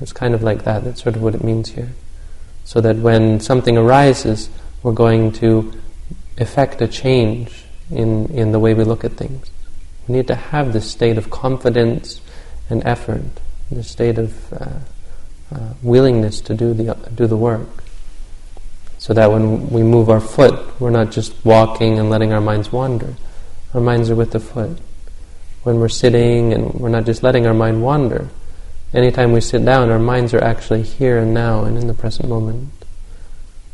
It's 0.01 0.13
kind 0.13 0.35
of 0.35 0.43
like 0.43 0.65
that. 0.65 0.85
That's 0.85 1.03
sort 1.03 1.17
of 1.17 1.23
what 1.23 1.35
it 1.35 1.45
means 1.45 1.71
here. 1.71 1.93
So 2.65 2.81
that 2.81 2.97
when 2.97 3.41
something 3.41 3.77
arises, 3.77 4.51
we're 4.83 4.93
going 4.93 5.33
to 5.33 5.73
effect 6.39 6.81
a 6.81 6.89
change 6.89 7.65
in, 7.91 8.27
in 8.27 8.53
the 8.53 8.59
way 8.59 8.75
we 8.75 8.85
look 8.85 9.05
at 9.05 9.13
things. 9.13 9.51
We 10.09 10.17
need 10.17 10.27
to 10.29 10.35
have 10.35 10.73
this 10.73 10.91
state 10.91 11.19
of 11.19 11.31
confidence 11.31 12.21
and 12.69 12.83
effort, 12.85 13.23
this 13.71 13.91
state 13.91 14.19
of 14.19 14.53
uh, 14.53 14.67
uh, 15.55 15.75
willingness 15.83 16.41
to 16.43 16.55
do 16.55 16.75
the, 16.75 16.95
do 17.15 17.27
the 17.27 17.37
work. 17.37 17.85
So 18.99 19.13
that 19.15 19.31
when 19.31 19.69
we 19.71 19.83
move 19.83 20.09
our 20.09 20.21
foot, 20.21 20.81
we're 20.81 20.91
not 20.91 21.11
just 21.11 21.45
walking 21.45 21.99
and 21.99 22.09
letting 22.09 22.33
our 22.33 22.41
minds 22.41 22.71
wander. 22.73 23.15
Our 23.75 23.81
minds 23.81 24.11
are 24.11 24.15
with 24.15 24.31
the 24.31 24.41
foot. 24.41 24.79
When 25.65 25.81
we're 25.81 25.89
sitting 25.89 26.53
and 26.53 26.75
we're 26.75 26.89
not 26.89 27.05
just 27.05 27.23
letting 27.23 27.47
our 27.47 27.55
mind 27.55 27.83
wander. 27.83 28.29
Anytime 28.95 29.33
we 29.33 29.41
sit 29.41 29.65
down, 29.65 29.91
our 29.91 29.99
minds 29.99 30.35
are 30.35 30.43
actually 30.43 30.83
here 30.83 31.19
and 31.19 31.33
now 31.33 31.65
and 31.65 31.79
in 31.79 31.87
the 31.87 31.95
present 31.95 32.29
moment. 32.29 32.71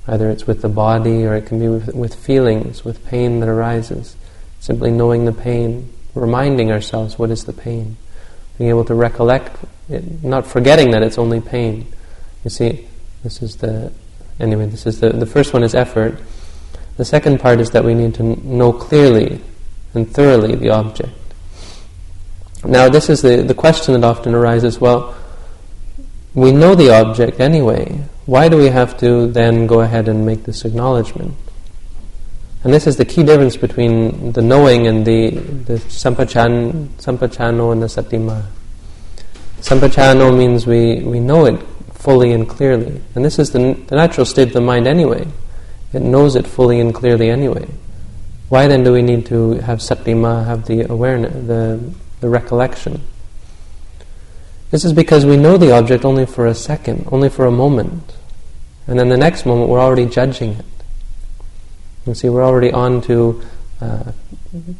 Either 0.09 0.31
it's 0.31 0.47
with 0.47 0.62
the 0.62 0.68
body 0.68 1.25
or 1.27 1.35
it 1.35 1.44
can 1.44 1.59
be 1.59 1.68
with, 1.68 1.94
with 1.94 2.14
feelings, 2.14 2.85
with 2.85 3.05
pain 3.07 3.40
that 3.40 3.49
arises. 3.49 4.16
Simply 4.59 4.90
knowing 4.90 5.27
the 5.27 5.33
pain, 5.33 5.92
reminding 6.14 6.73
ourselves 6.73 7.18
what 7.18 7.31
is 7.31 7.44
the 7.44 7.53
pain. 7.53 7.99
Being 8.57 8.71
able 8.71 8.87
to 8.87 8.94
recollect 8.94 9.57
it, 9.90 10.25
not 10.25 10.47
forgetting 10.47 10.90
that 10.92 11.03
it's 11.03 11.18
only 11.18 11.40
pain. 11.40 11.87
You 12.42 12.51
see, 12.51 12.88
this 13.23 13.42
is 13.42 13.57
the, 13.57 13.92
anyway, 14.40 14.66
this 14.66 14.87
is 14.87 15.01
the, 15.01 15.11
the 15.11 15.27
first 15.27 15.53
one 15.53 15.62
is 15.62 15.75
effort. 15.75 16.18
The 16.97 17.05
second 17.05 17.38
part 17.38 17.61
is 17.61 17.71
that 17.71 17.85
we 17.85 17.94
need 17.94 18.14
to 18.14 18.23
know 18.23 18.73
clearly 18.73 19.40
and 19.94 20.11
thoroughly 20.11 20.55
the 20.57 20.71
object. 20.71 21.12
Now, 22.64 22.88
this 22.88 23.09
is 23.09 23.23
the, 23.23 23.42
the 23.42 23.55
question 23.55 23.94
that 23.94 24.05
often 24.07 24.35
arises 24.35 24.81
well, 24.81 25.14
we 26.35 26.51
know 26.51 26.75
the 26.75 26.92
object 26.92 27.40
anyway. 27.40 28.05
Why 28.29 28.51
do 28.51 28.59
we 28.59 28.67
have 28.67 28.99
to 28.99 29.27
then 29.29 29.67
go 29.67 29.81
ahead 29.81 30.07
and 30.07 30.27
make 30.27 30.45
this 30.45 30.67
acknowledgement? 30.67 31.35
And 32.62 32.75
this 32.75 32.87
is 32.87 32.99
the 32.99 33.07
key 33.07 33.23
difference 33.23 33.57
between 33.57 34.33
the 34.33 34.43
knowing 34.43 34.87
and 34.87 35.07
the, 35.07 35.31
the 35.31 35.79
sampachan, 35.88 36.88
sampajano 36.99 37.73
and 37.73 37.83
the 37.83 37.87
satima. 37.87 38.45
Sampajano 39.61 40.37
means 40.37 40.67
we, 40.67 41.01
we 41.05 41.21
know 41.21 41.47
it 41.47 41.59
fully 41.95 42.35
and 42.35 42.47
clearly. 42.47 43.01
And 43.14 43.25
this 43.25 43.38
is 43.38 43.53
the, 43.53 43.73
the 43.87 43.97
natural 43.97 44.27
state 44.27 44.49
of 44.49 44.53
the 44.53 44.61
mind 44.61 44.87
anyway. 44.87 45.27
It 45.95 46.03
knows 46.03 46.37
it 46.37 46.47
fully 46.47 46.81
and 46.81 46.95
clearly 46.95 47.31
anyway. 47.31 47.67
Why 48.51 48.67
then 48.67 48.85
do 48.85 48.93
we 48.93 49.01
need 49.01 49.25
to 49.29 49.53
have 49.53 49.79
satima, 49.79 50.45
have 50.45 50.67
the 50.67 50.83
awareness, 50.83 51.33
the, 51.47 51.81
the 52.21 52.29
recollection? 52.29 53.01
This 54.71 54.85
is 54.85 54.93
because 54.93 55.25
we 55.25 55.38
know 55.38 55.57
the 55.57 55.73
object 55.73 56.05
only 56.05 56.27
for 56.27 56.47
a 56.47 56.55
second, 56.55 57.09
only 57.11 57.31
for 57.31 57.47
a 57.47 57.51
moment. 57.51 58.18
And 58.88 58.98
then 58.98 59.11
the 59.11 59.16
next 59.16 59.46
moment 59.46 59.68
we're 59.68 59.81
already 59.81 60.07
judging 60.07 60.55
it. 60.55 60.64
You 62.07 62.14
see, 62.14 62.29
we're 62.31 62.44
already 62.44 62.72
on 62.72 63.03
to 63.03 63.42
uh, 63.81 64.12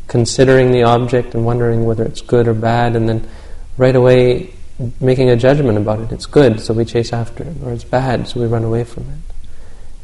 considering 0.09 0.73
the 0.73 0.83
object 0.83 1.35
and 1.35 1.45
wondering 1.45 1.85
whether 1.85 2.05
it's 2.05 2.23
good 2.23 2.49
or 2.49 2.55
bad, 2.55 2.97
and 2.97 3.09
then 3.09 3.29
right 3.77 3.95
away 3.95 4.55
making 5.01 5.29
a 5.29 5.37
judgment 5.37 5.77
about 5.77 6.01
it. 6.01 6.11
It's 6.11 6.27
good, 6.27 6.61
so 6.61 6.73
we 6.73 6.85
chase 6.85 7.13
after 7.13 7.45
it, 7.45 7.57
or 7.63 7.73
it's 7.73 7.85
bad, 7.85 8.29
so 8.29 8.41
we 8.41 8.47
run 8.47 8.65
away 8.65 8.85
from 8.85 9.05
it. 9.05 9.35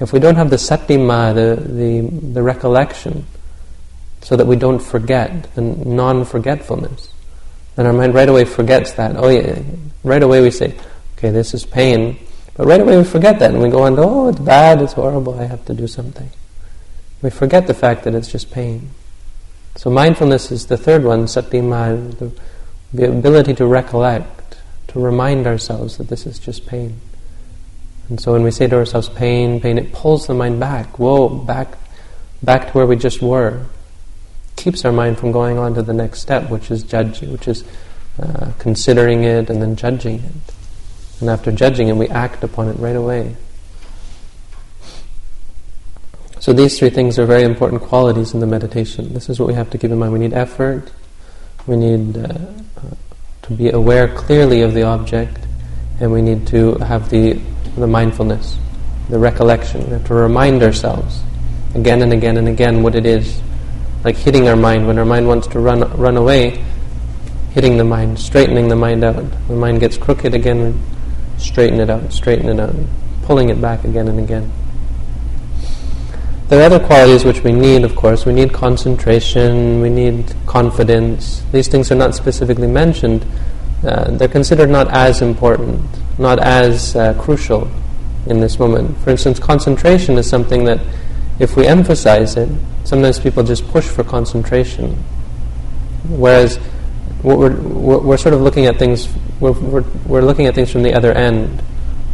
If 0.01 0.13
we 0.13 0.19
don't 0.19 0.37
have 0.37 0.51
the 0.51 0.57
satima, 0.57 1.35
the, 1.35 1.63
the, 1.63 2.09
the 2.33 2.43
recollection, 2.43 3.25
so 4.21 4.37
that 4.37 4.47
we 4.47 4.57
don't 4.57 4.81
forget, 4.81 5.55
the 5.55 5.63
non 5.63 6.25
forgetfulness, 6.25 7.13
then 7.77 7.87
our 7.87 7.93
mind 7.93 8.15
right 8.15 8.29
away 8.29 8.45
forgets 8.45 8.93
that. 8.93 9.17
Oh, 9.17 9.29
yeah, 9.29 9.61
right 10.03 10.23
away 10.23 10.41
we 10.41 10.51
say, 10.51 10.77
okay, 11.17 11.31
this 11.31 11.55
is 11.55 11.65
pain, 11.65 12.19
but 12.57 12.67
right 12.67 12.81
away 12.81 12.97
we 12.97 13.05
forget 13.05 13.39
that 13.41 13.51
and 13.51 13.63
we 13.63 13.69
go 13.69 13.83
on, 13.83 13.99
oh, 13.99 14.29
it's 14.29 14.39
bad, 14.39 14.81
it's 14.81 14.93
horrible, 14.93 15.39
I 15.39 15.45
have 15.45 15.65
to 15.67 15.75
do 15.75 15.87
something. 15.87 16.31
We 17.23 17.31
forget 17.31 17.67
the 17.67 17.75
fact 17.75 18.05
that 18.05 18.15
it's 18.15 18.31
just 18.31 18.51
pain. 18.51 18.91
So 19.77 19.91
mindfulness 19.91 20.53
is 20.53 20.67
the 20.67 20.77
third 20.77 21.03
one, 21.05 21.25
satima, 21.25 22.17
the, 22.19 22.31
the 22.93 23.11
ability 23.11 23.55
to 23.55 23.67
recollect, 23.67 24.57
to 24.89 25.01
remind 25.01 25.47
ourselves 25.47 25.97
that 25.99 26.09
this 26.09 26.27
is 26.27 26.39
just 26.39 26.67
pain. 26.67 27.01
And 28.09 28.21
so 28.21 28.33
when 28.33 28.43
we 28.43 28.51
say 28.51 28.67
to 28.67 28.77
ourselves, 28.77 29.09
pain, 29.09 29.61
pain, 29.61 29.79
it 29.79 29.93
pulls 29.93 30.27
the 30.27 30.35
mind 30.35 30.61
back, 30.61 30.99
whoa, 30.99 31.29
back, 31.29 31.77
back 32.43 32.69
to 32.69 32.73
where 32.73 32.87
we 32.87 32.97
just 32.97 33.23
were. 33.23 33.67
Keeps 34.57 34.85
our 34.85 34.93
mind 34.93 35.19
from 35.19 35.33
going 35.33 35.59
on 35.59 35.75
to 35.75 35.83
the 35.83 35.95
next 35.95 36.21
step, 36.21 36.51
which 36.51 36.71
is 36.71 36.83
judging, 36.83 37.33
which 37.33 37.49
is 37.49 37.65
uh, 38.23 38.53
considering 38.59 39.25
it 39.25 39.51
and 39.51 39.61
then 39.61 39.75
judging 39.75 40.21
it. 40.21 40.44
And 41.25 41.31
after 41.31 41.51
judging 41.51 41.89
it, 41.89 41.97
we 41.97 42.07
act 42.09 42.45
upon 42.45 42.69
it 42.69 42.75
right 42.75 42.95
away. 42.95 43.35
So 46.39 46.53
these 46.53 46.79
three 46.79 46.91
things 46.91 47.19
are 47.19 47.25
very 47.25 47.45
important 47.45 47.81
qualities 47.81 48.35
in 48.35 48.41
the 48.41 48.47
meditation. 48.47 49.15
This 49.15 49.31
is 49.31 49.41
what 49.41 49.49
we 49.49 49.55
have 49.55 49.71
to 49.71 49.79
keep 49.79 49.91
in 49.91 49.99
mind. 49.99 50.13
We 50.13 50.19
need 50.19 50.35
effort. 50.35 50.93
We 51.67 51.77
need 51.77 52.19
uh, 52.19 52.29
to 53.41 53.53
be 53.55 53.71
aware 53.71 54.15
clearly 54.15 54.61
of 54.61 54.75
the 54.75 54.83
object, 54.83 55.39
and 55.99 56.13
we 56.13 56.21
need 56.21 56.47
to 56.49 56.75
have 56.75 57.09
the 57.09 57.41
the 57.79 57.87
mindfulness, 57.87 58.59
the 59.09 59.19
recollection. 59.19 59.83
We 59.85 59.93
have 59.93 60.07
to 60.09 60.15
remind 60.15 60.63
ourselves 60.63 61.23
again 61.75 62.03
and 62.03 62.13
again 62.13 62.37
and 62.37 62.49
again 62.49 62.83
what 62.83 62.97
it 62.97 63.07
is. 63.07 63.41
Like 64.05 64.17
hitting 64.17 64.47
our 64.47 64.57
mind 64.57 64.87
when 64.87 64.99
our 64.99 65.07
mind 65.07 65.27
wants 65.27 65.47
to 65.47 65.59
run 65.59 65.81
run 65.97 66.19
away, 66.19 66.63
hitting 67.55 67.79
the 67.79 67.85
mind, 67.85 68.19
straightening 68.19 68.69
the 68.69 68.77
mind 68.77 69.03
out. 69.03 69.15
When 69.15 69.49
the 69.49 69.57
mind 69.57 69.81
gets 69.81 69.97
crooked 69.97 70.35
again, 70.35 70.79
straighten 71.39 71.81
it 71.81 71.91
out, 71.91 72.13
straighten 72.13 72.49
it 72.49 72.61
out, 72.61 72.75
pulling 73.23 73.49
it 73.49 73.61
back 73.61 73.85
again 73.85 74.09
and 74.09 74.19
again. 74.19 74.51
There 76.49 76.61
are 76.61 76.65
other 76.65 76.79
qualities 76.79 77.25
which 77.25 77.43
we 77.43 77.53
need, 77.53 77.85
of 77.85 77.97
course. 77.97 78.27
We 78.27 78.35
need 78.35 78.53
concentration, 78.53 79.81
we 79.81 79.89
need 79.89 80.35
confidence. 80.47 81.43
These 81.53 81.69
things 81.69 81.91
are 81.91 81.95
not 81.95 82.15
specifically 82.15 82.67
mentioned. 82.67 83.25
Uh, 83.83 84.11
they're 84.11 84.29
considered 84.29 84.69
not 84.69 84.89
as 84.89 85.23
important, 85.23 85.81
not 86.19 86.39
as 86.39 86.95
uh, 86.97 87.15
crucial 87.15 87.71
in 88.27 88.41
this 88.41 88.59
moment. 88.59 88.97
For 88.99 89.11
instance, 89.11 89.39
concentration 89.39 90.17
is 90.17 90.29
something 90.29 90.65
that, 90.65 90.81
if 91.39 91.57
we 91.57 91.67
emphasize 91.67 92.37
it, 92.37 92.49
sometimes 92.85 93.19
people 93.19 93.43
just 93.43 93.67
push 93.69 93.87
for 93.87 94.05
concentration. 94.05 94.93
Whereas 96.09 96.59
we're, 97.25 98.01
we're, 98.01 98.17
sort 98.19 98.35
of 98.35 98.43
looking 98.43 98.67
at 98.67 98.79
things, 98.79 99.09
we're, 99.41 99.53
we're, 99.53 99.85
we're, 100.07 100.21
looking 100.21 100.47
at 100.47 100.55
things 100.55 100.71
from 100.71 100.83
the 100.83 100.93
other 100.93 101.13
end, 101.13 101.61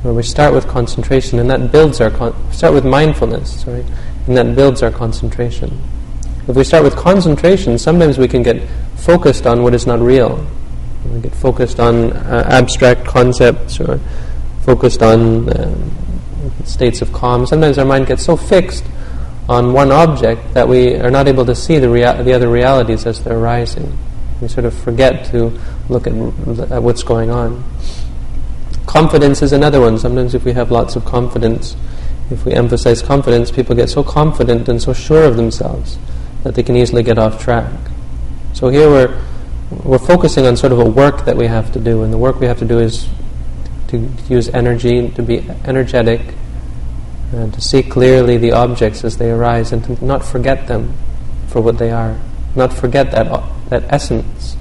where 0.02 0.14
we 0.14 0.22
start 0.22 0.54
with 0.54 0.68
concentration, 0.68 1.40
and 1.40 1.50
that 1.50 1.72
builds 1.72 2.00
our, 2.00 2.10
con- 2.10 2.34
start 2.52 2.72
with 2.72 2.84
mindfulness, 2.84 3.62
sorry, 3.62 3.84
and 4.26 4.36
that 4.36 4.54
builds 4.54 4.82
our 4.82 4.90
concentration. 4.92 5.76
if 6.46 6.54
we 6.54 6.62
start 6.62 6.84
with 6.84 6.94
concentration, 6.94 7.76
sometimes 7.76 8.18
we 8.18 8.28
can 8.28 8.42
get 8.42 8.62
focused 8.96 9.46
on 9.46 9.64
what 9.64 9.74
is 9.74 9.86
not 9.86 9.98
real. 9.98 10.46
We 11.12 11.20
get 11.20 11.34
focused 11.34 11.80
on 11.80 12.12
uh, 12.12 12.46
abstract 12.48 13.04
concepts 13.04 13.80
or 13.80 13.98
focused 14.62 15.02
on 15.02 15.48
um, 15.58 15.90
states 16.64 17.02
of 17.02 17.12
calm. 17.12 17.46
Sometimes 17.46 17.78
our 17.78 17.84
mind 17.84 18.06
gets 18.06 18.24
so 18.24 18.36
fixed 18.36 18.84
on 19.48 19.72
one 19.72 19.90
object 19.90 20.54
that 20.54 20.68
we 20.68 20.94
are 20.94 21.10
not 21.10 21.26
able 21.26 21.44
to 21.46 21.54
see 21.54 21.78
the, 21.78 21.90
rea- 21.90 22.22
the 22.22 22.32
other 22.32 22.48
realities 22.48 23.06
as 23.06 23.24
they're 23.24 23.36
arising. 23.36 23.98
We 24.40 24.48
sort 24.48 24.64
of 24.64 24.74
forget 24.74 25.26
to 25.26 25.58
look 25.88 26.06
at, 26.06 26.14
at 26.72 26.82
what's 26.82 27.02
going 27.02 27.30
on. 27.30 27.64
Confidence 28.86 29.42
is 29.42 29.52
another 29.52 29.80
one. 29.80 29.98
Sometimes, 29.98 30.34
if 30.34 30.44
we 30.44 30.52
have 30.52 30.70
lots 30.70 30.96
of 30.96 31.04
confidence, 31.04 31.76
if 32.30 32.44
we 32.44 32.52
emphasize 32.52 33.02
confidence, 33.02 33.50
people 33.50 33.76
get 33.76 33.90
so 33.90 34.02
confident 34.02 34.68
and 34.68 34.80
so 34.80 34.92
sure 34.92 35.24
of 35.24 35.36
themselves 35.36 35.98
that 36.42 36.54
they 36.54 36.62
can 36.62 36.76
easily 36.76 37.02
get 37.02 37.18
off 37.18 37.42
track. 37.42 37.70
So 38.52 38.68
here 38.68 38.88
we're 38.88 39.20
we're 39.84 39.98
focusing 39.98 40.46
on 40.46 40.56
sort 40.56 40.72
of 40.72 40.80
a 40.80 40.84
work 40.84 41.24
that 41.24 41.36
we 41.36 41.46
have 41.46 41.72
to 41.72 41.80
do, 41.80 42.02
and 42.02 42.12
the 42.12 42.18
work 42.18 42.40
we 42.40 42.46
have 42.46 42.58
to 42.58 42.64
do 42.64 42.78
is 42.78 43.08
to 43.88 44.08
use 44.28 44.48
energy, 44.48 45.08
to 45.10 45.22
be 45.22 45.48
energetic, 45.64 46.20
and 47.32 47.54
to 47.54 47.60
see 47.60 47.82
clearly 47.82 48.36
the 48.36 48.52
objects 48.52 49.04
as 49.04 49.16
they 49.16 49.30
arise, 49.30 49.72
and 49.72 49.84
to 49.84 50.04
not 50.04 50.24
forget 50.24 50.66
them 50.66 50.92
for 51.48 51.60
what 51.60 51.78
they 51.78 51.90
are, 51.90 52.18
not 52.56 52.72
forget 52.72 53.12
that 53.12 53.28
that 53.70 53.84
essence, 53.88 54.56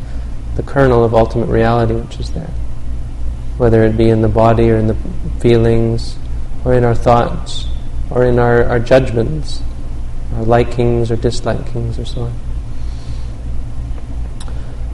the 0.56 0.64
kernel 0.64 1.04
of 1.04 1.14
ultimate 1.14 1.48
reality 1.48 1.94
which 1.94 2.20
is 2.20 2.32
there, 2.32 2.52
whether 3.58 3.84
it 3.84 3.98
be 3.98 4.10
in 4.10 4.22
the 4.22 4.30
body 4.30 4.70
or 4.70 4.78
in 4.78 4.88
the 4.88 4.96
feelings, 5.40 6.18
or 6.64 6.74
in 6.74 6.84
our 6.84 6.96
thoughts, 6.96 7.68
or 8.10 8.24
in 8.24 8.40
our, 8.40 8.64
our 8.66 8.80
judgments, 8.80 9.62
our 10.36 10.44
likings 10.44 11.12
or 11.12 11.18
dislikings, 11.18 12.00
or 12.00 12.06
so 12.06 12.22
on. 12.22 12.34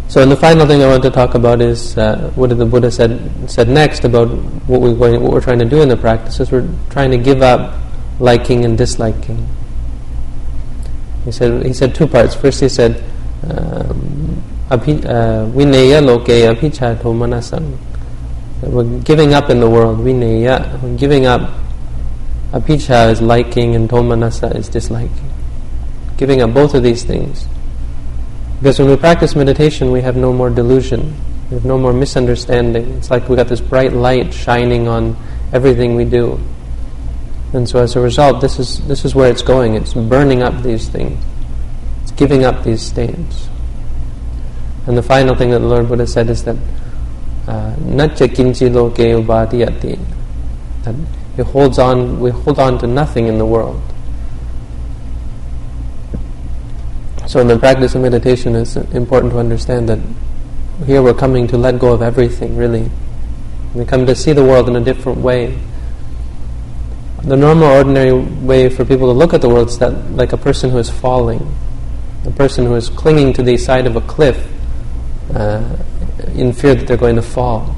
So, 0.08 0.22
and 0.22 0.32
the 0.32 0.38
final 0.38 0.66
thing 0.66 0.82
I 0.82 0.88
want 0.88 1.04
to 1.04 1.10
talk 1.10 1.36
about 1.36 1.62
is 1.62 1.98
uh, 1.98 2.32
what 2.36 2.56
the 2.56 2.66
Buddha 2.66 2.92
said 2.92 3.50
said 3.50 3.68
next 3.68 4.06
about 4.06 4.28
what 4.68 4.80
we 4.80 4.94
what 4.94 5.20
we're 5.20 5.42
trying 5.42 5.60
to 5.60 5.66
do 5.66 5.82
in 5.82 5.90
the 5.90 5.98
practice 5.98 6.40
is 6.40 6.52
we're 6.52 6.70
trying 6.90 7.12
to 7.12 7.18
give 7.18 7.42
up 7.42 7.78
liking 8.20 8.64
and 8.64 8.78
disliking. 8.78 9.46
He 11.26 11.32
said 11.32 11.66
he 11.66 11.74
said 11.74 11.96
two 11.96 12.08
parts. 12.08 12.36
First, 12.36 12.62
he 12.62 12.70
said 12.70 13.04
uh, 13.50 13.94
vineyya 15.54 16.02
lokeya 16.02 16.56
picha 16.56 16.96
manasam. 16.98 17.78
We're 18.62 19.00
giving 19.02 19.34
up 19.34 19.50
in 19.50 19.60
the 19.60 19.70
world. 19.70 20.00
Vineyya, 20.00 20.82
we're 20.82 20.98
giving 20.98 21.26
up. 21.26 21.52
Abhijjha 22.52 23.12
is 23.12 23.22
liking 23.22 23.76
and 23.76 23.90
domanassa 23.90 24.56
is 24.56 24.70
disliking. 24.70 25.30
Giving 26.18 26.42
up 26.42 26.54
both 26.54 26.74
of 26.74 26.82
these 26.82 27.04
things. 27.04 27.48
Because 28.60 28.80
when 28.80 28.88
we 28.88 28.96
practice 28.96 29.36
meditation, 29.36 29.92
we 29.92 30.02
have 30.02 30.16
no 30.16 30.32
more 30.32 30.50
delusion. 30.50 31.14
We 31.50 31.56
have 31.56 31.66
no 31.66 31.78
more 31.78 31.92
misunderstanding. 31.92 32.90
It's 32.94 33.12
like 33.12 33.28
we 33.28 33.36
got 33.36 33.50
this 33.50 33.62
bright 33.62 33.94
light 33.94 34.34
shining 34.34 34.88
on 34.88 35.18
everything 35.52 35.96
we 35.96 36.06
do. 36.06 36.40
And 37.54 37.68
so 37.68 37.80
as 37.80 37.96
a 37.96 38.00
result, 38.00 38.42
this 38.42 38.58
is, 38.58 38.86
this 38.88 39.06
is 39.06 39.14
where 39.14 39.30
it's 39.30 39.42
going. 39.42 39.76
It's 39.76 39.94
burning 39.94 40.42
up 40.42 40.64
these 40.64 40.88
things. 40.88 41.24
Giving 42.16 42.46
up 42.46 42.64
these 42.64 42.82
stains. 42.82 43.50
And 44.88 44.98
the 44.98 45.04
final 45.04 45.36
thing 45.36 45.50
that 45.52 45.60
the 45.60 45.68
Lord 45.68 45.88
Buddha 45.88 46.08
said 46.08 46.30
is 46.30 46.44
that 46.44 46.56
uh, 47.48 47.76
natcha 47.78 48.28
kinchi 48.28 48.74
loke 48.74 48.96
upadiyati 48.96 50.00
that 50.84 50.96
it 51.38 51.44
holds 51.44 51.78
on 51.78 52.20
we 52.20 52.32
hold 52.32 52.58
on 52.58 52.80
to 52.80 52.88
nothing 52.88 53.28
in 53.28 53.38
the 53.38 53.46
world 53.46 53.82
So 57.28 57.42
in 57.42 57.48
the 57.48 57.58
practice 57.58 57.96
of 57.96 58.02
meditation, 58.02 58.56
it's 58.56 58.76
important 58.76 59.34
to 59.34 59.40
understand 59.40 59.90
that 59.90 60.00
here 60.86 61.02
we're 61.02 61.16
coming 61.16 61.48
to 61.48 61.58
let 61.58 61.80
go 61.80 61.92
of 61.92 62.02
everything, 62.02 62.56
really. 62.56 62.90
We 63.74 63.84
come 63.84 64.06
to 64.06 64.16
see 64.16 64.32
the 64.32 64.44
world 64.44 64.70
in 64.70 64.76
a 64.76 64.82
different 64.82 65.20
way. 65.20 65.58
The 67.24 67.36
normal, 67.36 67.68
ordinary 67.68 68.14
way 68.14 68.70
for 68.70 68.86
people 68.86 69.12
to 69.12 69.18
look 69.18 69.34
at 69.34 69.42
the 69.42 69.50
world 69.50 69.70
is 69.70 69.80
that 69.80 70.12
like 70.12 70.34
a 70.34 70.38
person 70.38 70.70
who 70.70 70.78
is 70.78 70.90
falling, 70.90 71.46
a 72.26 72.32
person 72.32 72.66
who 72.66 72.76
is 72.76 72.90
clinging 72.90 73.34
to 73.34 73.44
the 73.44 73.58
side 73.58 73.88
of 73.88 73.96
a 73.96 74.02
cliff 74.02 74.48
uh, 75.34 75.76
in 76.34 76.54
fear 76.54 76.76
that 76.76 76.88
they're 76.88 76.98
going 76.98 77.16
to 77.16 77.22
fall. 77.22 77.76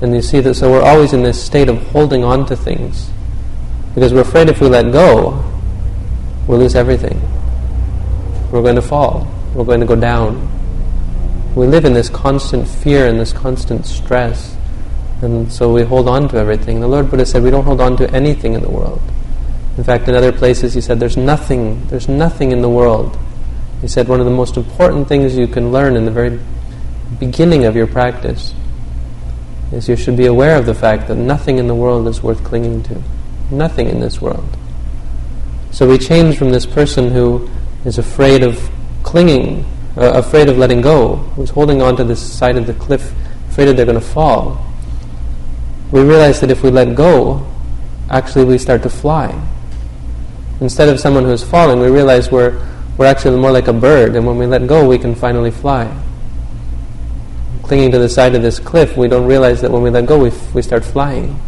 And 0.00 0.14
you 0.14 0.22
see 0.22 0.40
that, 0.40 0.54
so 0.54 0.70
we're 0.70 0.82
always 0.82 1.12
in 1.12 1.22
this 1.22 1.42
state 1.42 1.68
of 1.68 1.78
holding 1.88 2.24
on 2.24 2.46
to 2.46 2.56
things 2.56 3.10
because 3.94 4.14
we're 4.14 4.20
afraid 4.20 4.48
if 4.48 4.60
we 4.60 4.68
let 4.68 4.92
go, 4.92 5.44
we'll 6.46 6.58
lose 6.58 6.76
everything 6.76 7.20
we're 8.50 8.62
going 8.62 8.76
to 8.76 8.82
fall, 8.82 9.26
we're 9.54 9.64
going 9.64 9.80
to 9.80 9.86
go 9.86 9.96
down. 9.96 10.54
We 11.54 11.66
live 11.66 11.84
in 11.84 11.92
this 11.92 12.08
constant 12.08 12.66
fear 12.66 13.06
and 13.06 13.18
this 13.18 13.32
constant 13.32 13.84
stress, 13.84 14.56
and 15.20 15.52
so 15.52 15.72
we 15.72 15.82
hold 15.82 16.08
on 16.08 16.28
to 16.30 16.36
everything. 16.36 16.80
The 16.80 16.88
Lord 16.88 17.10
Buddha 17.10 17.26
said 17.26 17.42
we 17.42 17.50
don't 17.50 17.64
hold 17.64 17.80
on 17.80 17.96
to 17.98 18.10
anything 18.10 18.54
in 18.54 18.62
the 18.62 18.70
world. 18.70 19.02
In 19.76 19.84
fact, 19.84 20.08
in 20.08 20.14
other 20.14 20.32
places, 20.32 20.74
he 20.74 20.80
said 20.80 20.98
there's 20.98 21.16
nothing, 21.16 21.86
there's 21.88 22.08
nothing 22.08 22.52
in 22.52 22.62
the 22.62 22.68
world. 22.68 23.18
He 23.80 23.88
said 23.88 24.08
one 24.08 24.20
of 24.20 24.26
the 24.26 24.32
most 24.32 24.56
important 24.56 25.08
things 25.08 25.36
you 25.36 25.46
can 25.46 25.70
learn 25.70 25.96
in 25.96 26.04
the 26.04 26.10
very 26.10 26.38
beginning 27.18 27.64
of 27.64 27.76
your 27.76 27.86
practice 27.86 28.54
is 29.72 29.88
you 29.88 29.96
should 29.96 30.16
be 30.16 30.26
aware 30.26 30.56
of 30.56 30.66
the 30.66 30.74
fact 30.74 31.08
that 31.08 31.16
nothing 31.16 31.58
in 31.58 31.66
the 31.66 31.74
world 31.74 32.08
is 32.08 32.22
worth 32.22 32.42
clinging 32.44 32.82
to. 32.84 33.02
Nothing 33.50 33.88
in 33.88 34.00
this 34.00 34.20
world. 34.20 34.56
So 35.70 35.88
we 35.88 35.98
change 35.98 36.38
from 36.38 36.50
this 36.50 36.66
person 36.66 37.10
who 37.10 37.48
is 37.84 37.98
afraid 37.98 38.42
of 38.42 38.70
clinging, 39.02 39.64
uh, 39.96 40.12
afraid 40.14 40.48
of 40.48 40.58
letting 40.58 40.80
go, 40.80 41.16
who's 41.16 41.50
holding 41.50 41.82
on 41.82 41.96
to 41.96 42.04
this 42.04 42.20
side 42.20 42.56
of 42.56 42.66
the 42.66 42.74
cliff, 42.74 43.12
afraid 43.50 43.66
that 43.66 43.76
they're 43.76 43.86
going 43.86 44.00
to 44.00 44.04
fall, 44.04 44.64
we 45.90 46.02
realize 46.02 46.40
that 46.40 46.50
if 46.50 46.62
we 46.62 46.70
let 46.70 46.94
go, 46.94 47.46
actually 48.10 48.44
we 48.44 48.58
start 48.58 48.82
to 48.82 48.90
fly. 48.90 49.34
Instead 50.60 50.88
of 50.88 51.00
someone 51.00 51.24
who's 51.24 51.42
falling, 51.42 51.80
we 51.80 51.88
realize 51.88 52.30
we're, 52.30 52.58
we're 52.98 53.06
actually 53.06 53.38
more 53.38 53.52
like 53.52 53.68
a 53.68 53.72
bird, 53.72 54.16
and 54.16 54.26
when 54.26 54.36
we 54.36 54.46
let 54.46 54.66
go, 54.66 54.86
we 54.86 54.98
can 54.98 55.14
finally 55.14 55.52
fly. 55.52 55.88
Clinging 57.62 57.92
to 57.92 57.98
the 57.98 58.08
side 58.08 58.34
of 58.34 58.42
this 58.42 58.58
cliff, 58.58 58.96
we 58.96 59.06
don't 59.06 59.26
realize 59.26 59.60
that 59.60 59.70
when 59.70 59.82
we 59.82 59.90
let 59.90 60.06
go, 60.06 60.18
we, 60.18 60.28
f- 60.28 60.54
we 60.54 60.62
start 60.62 60.84
flying. 60.84 61.38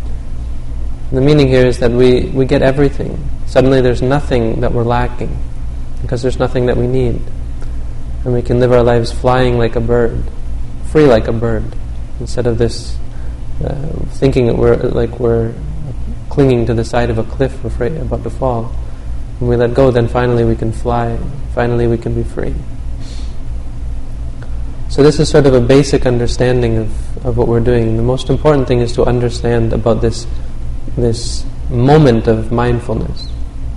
The 1.11 1.21
meaning 1.21 1.49
here 1.49 1.67
is 1.67 1.81
that 1.81 1.91
we, 1.91 2.27
we 2.27 2.47
get 2.47 2.63
everything. 2.63 3.19
Suddenly 3.47 3.81
there's 3.81 4.01
nothing 4.01 4.61
that 4.61 4.73
we're 4.73 4.85
lacking 4.85 5.37
because 6.03 6.23
there's 6.23 6.39
nothing 6.39 6.67
that 6.67 6.77
we 6.77 6.87
need. 6.87 7.21
And 8.25 8.33
we 8.33 8.43
can 8.43 8.61
live 8.61 8.71
our 8.71 8.85
lives 8.85 9.11
flying 9.11 9.59
like 9.59 9.75
a 9.75 9.81
bird, 9.81 10.23
free 10.93 11.07
like 11.07 11.27
a 11.27 11.33
bird, 11.33 11.65
instead 12.21 12.47
of 12.47 12.59
this 12.59 12.97
uh, 13.65 13.89
thinking 14.11 14.47
that 14.47 14.57
we're 14.57 14.77
like 14.77 15.19
we're 15.19 15.53
clinging 16.29 16.67
to 16.67 16.75
the 16.75 16.85
side 16.85 17.11
of 17.11 17.19
a 17.19 17.25
cliff, 17.25 17.65
afraid 17.65 17.97
about 17.97 18.23
to 18.23 18.31
fall. 18.31 18.73
When 19.41 19.51
we 19.51 19.57
let 19.57 19.75
go, 19.75 19.91
then 19.91 20.07
finally 20.07 20.45
we 20.45 20.55
can 20.55 20.71
fly. 20.71 21.19
Finally, 21.55 21.89
we 21.89 21.99
can 21.99 22.15
be 22.15 22.23
free. 22.23 22.55
So 24.89 25.03
this 25.03 25.19
is 25.19 25.29
sort 25.29 25.47
of 25.47 25.55
a 25.55 25.61
basic 25.61 26.07
understanding 26.07 26.77
of, 26.77 27.27
of 27.27 27.37
what 27.37 27.49
we're 27.49 27.61
doing. 27.61 27.97
The 27.97 28.03
most 28.03 28.31
important 28.31 28.69
thing 28.69 28.81
is 28.81 28.93
to 28.93 29.05
understand 29.05 29.73
about 29.73 30.01
this 30.01 30.27
this 30.97 31.45
moment 31.71 32.27
of 32.27 32.51
mindfulness 32.51 33.29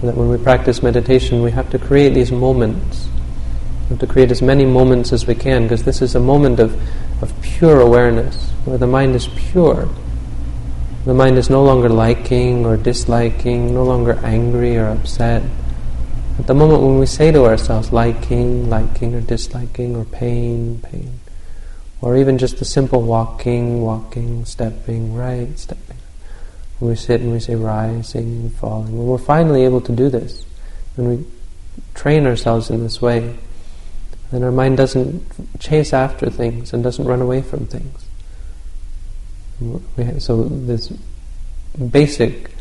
that 0.02 0.18
when 0.18 0.30
we 0.30 0.38
practice 0.38 0.84
meditation, 0.84 1.42
we 1.42 1.52
have 1.52 1.70
to 1.70 1.80
create 1.80 2.14
these 2.14 2.32
moments. 2.32 3.08
We 3.84 3.90
have 3.90 4.00
to 4.00 4.08
create 4.08 4.32
as 4.32 4.42
many 4.42 4.66
moments 4.66 5.14
as 5.14 5.26
we 5.26 5.36
can, 5.36 5.64
because 5.64 5.84
this 5.84 6.02
is 6.02 6.16
a 6.16 6.20
moment 6.20 6.60
of, 6.60 6.76
of 7.22 7.34
pure 7.42 7.80
awareness, 7.80 8.50
where 8.66 8.78
the 8.78 8.88
mind 8.88 9.16
is 9.16 9.30
pure. 9.30 9.88
The 11.06 11.14
mind 11.14 11.38
is 11.38 11.50
no 11.50 11.62
longer 11.62 11.90
liking 11.90 12.66
or 12.66 12.78
disliking, 12.78 13.74
no 13.74 13.84
longer 13.84 14.18
angry 14.24 14.78
or 14.78 14.86
upset. 14.86 15.44
At 16.40 16.48
the 16.48 16.54
moment 16.54 16.82
when 16.82 16.98
we 16.98 17.06
say 17.06 17.30
to 17.30 17.44
ourselves, 17.44 17.92
liking, 17.92 18.70
liking 18.70 19.14
or 19.14 19.20
disliking, 19.20 19.98
or 19.98 20.06
pain, 20.06 20.80
pain, 20.82 21.20
or 22.02 22.16
even 22.16 22.38
just 22.38 22.58
the 22.58 22.64
simple 22.66 23.02
walking, 23.02 23.82
walking, 23.82 24.46
stepping, 24.46 25.14
right, 25.14 25.60
stepping, 25.60 25.98
when 26.80 26.92
we 26.92 26.96
sit 26.96 27.20
and 27.20 27.34
we 27.34 27.40
say 27.42 27.56
rising 27.56 28.24
and 28.24 28.54
falling, 28.56 28.98
when 28.98 29.08
we're 29.08 29.18
finally 29.18 29.66
able 29.66 29.82
to 29.82 29.92
do 29.92 30.10
this, 30.10 30.46
when 30.96 31.10
we 31.10 31.26
train 31.94 32.26
ourselves 32.26 32.70
in 32.70 32.82
this 32.82 33.02
way, 33.02 33.36
then 34.32 34.42
our 34.42 34.52
mind 34.54 34.78
doesn't 34.78 35.60
chase 35.60 35.92
after 35.92 36.30
things 36.30 36.72
and 36.72 36.82
doesn't 36.82 37.06
run 37.06 37.22
away 37.22 37.42
from 37.42 37.66
things. 37.68 38.03
So 40.20 40.44
this 40.44 40.92
basic 41.92 42.52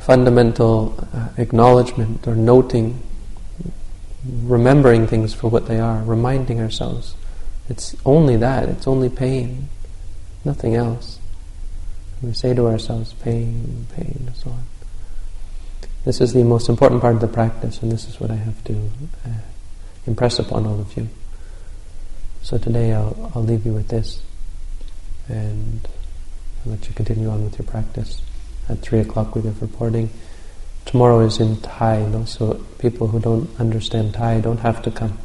fundamental 0.00 0.94
uh, 1.12 1.28
acknowledgement 1.36 2.26
or 2.28 2.36
noting, 2.36 3.02
remembering 4.44 5.06
things 5.06 5.34
for 5.34 5.48
what 5.48 5.66
they 5.66 5.80
are, 5.80 6.02
reminding 6.04 6.60
ourselves. 6.60 7.16
It's 7.68 7.96
only 8.04 8.36
that, 8.36 8.68
it's 8.68 8.86
only 8.86 9.08
pain, 9.08 9.68
nothing 10.44 10.76
else. 10.76 11.18
We 12.22 12.32
say 12.32 12.54
to 12.54 12.68
ourselves, 12.68 13.14
pain, 13.14 13.86
pain, 13.96 14.24
and 14.26 14.36
so 14.36 14.50
on. 14.50 14.62
This 16.04 16.20
is 16.20 16.32
the 16.32 16.44
most 16.44 16.68
important 16.68 17.00
part 17.00 17.16
of 17.16 17.20
the 17.20 17.26
practice, 17.26 17.82
and 17.82 17.90
this 17.90 18.08
is 18.08 18.20
what 18.20 18.30
I 18.30 18.36
have 18.36 18.62
to 18.64 18.74
uh, 19.26 19.30
impress 20.06 20.38
upon 20.38 20.66
all 20.66 20.78
of 20.78 20.96
you. 20.96 21.08
So 22.42 22.58
today 22.58 22.92
I'll, 22.92 23.32
I'll 23.34 23.42
leave 23.42 23.66
you 23.66 23.72
with 23.72 23.88
this, 23.88 24.22
and 25.28 25.88
I'll 26.64 26.72
let 26.72 26.88
you 26.88 26.94
continue 26.94 27.28
on 27.28 27.44
with 27.44 27.58
your 27.58 27.66
practice. 27.66 28.22
At 28.68 28.78
3 28.78 29.00
o'clock 29.00 29.34
we 29.34 29.42
give 29.42 29.60
reporting. 29.62 30.10
Tomorrow 30.84 31.20
is 31.20 31.40
in 31.40 31.60
Thai, 31.60 32.00
you 32.00 32.08
know, 32.08 32.24
so 32.24 32.54
people 32.78 33.08
who 33.08 33.20
don't 33.20 33.48
understand 33.58 34.14
Thai 34.14 34.40
don't 34.40 34.60
have 34.60 34.82
to 34.82 34.90
come. 34.90 35.18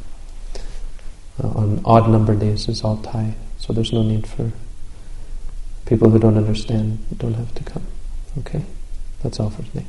Uh, 1.42 1.48
on 1.48 1.80
odd 1.84 2.10
number 2.10 2.34
days 2.34 2.68
it's 2.68 2.84
all 2.84 2.98
Thai, 2.98 3.34
so 3.58 3.72
there's 3.72 3.92
no 3.92 4.02
need 4.02 4.26
for 4.26 4.52
people 5.86 6.10
who 6.10 6.18
don't 6.18 6.36
understand 6.36 6.98
don't 7.18 7.34
have 7.34 7.54
to 7.54 7.64
come. 7.64 7.86
Okay? 8.38 8.64
That's 9.22 9.38
all 9.40 9.50
for 9.50 9.62
today. 9.62 9.86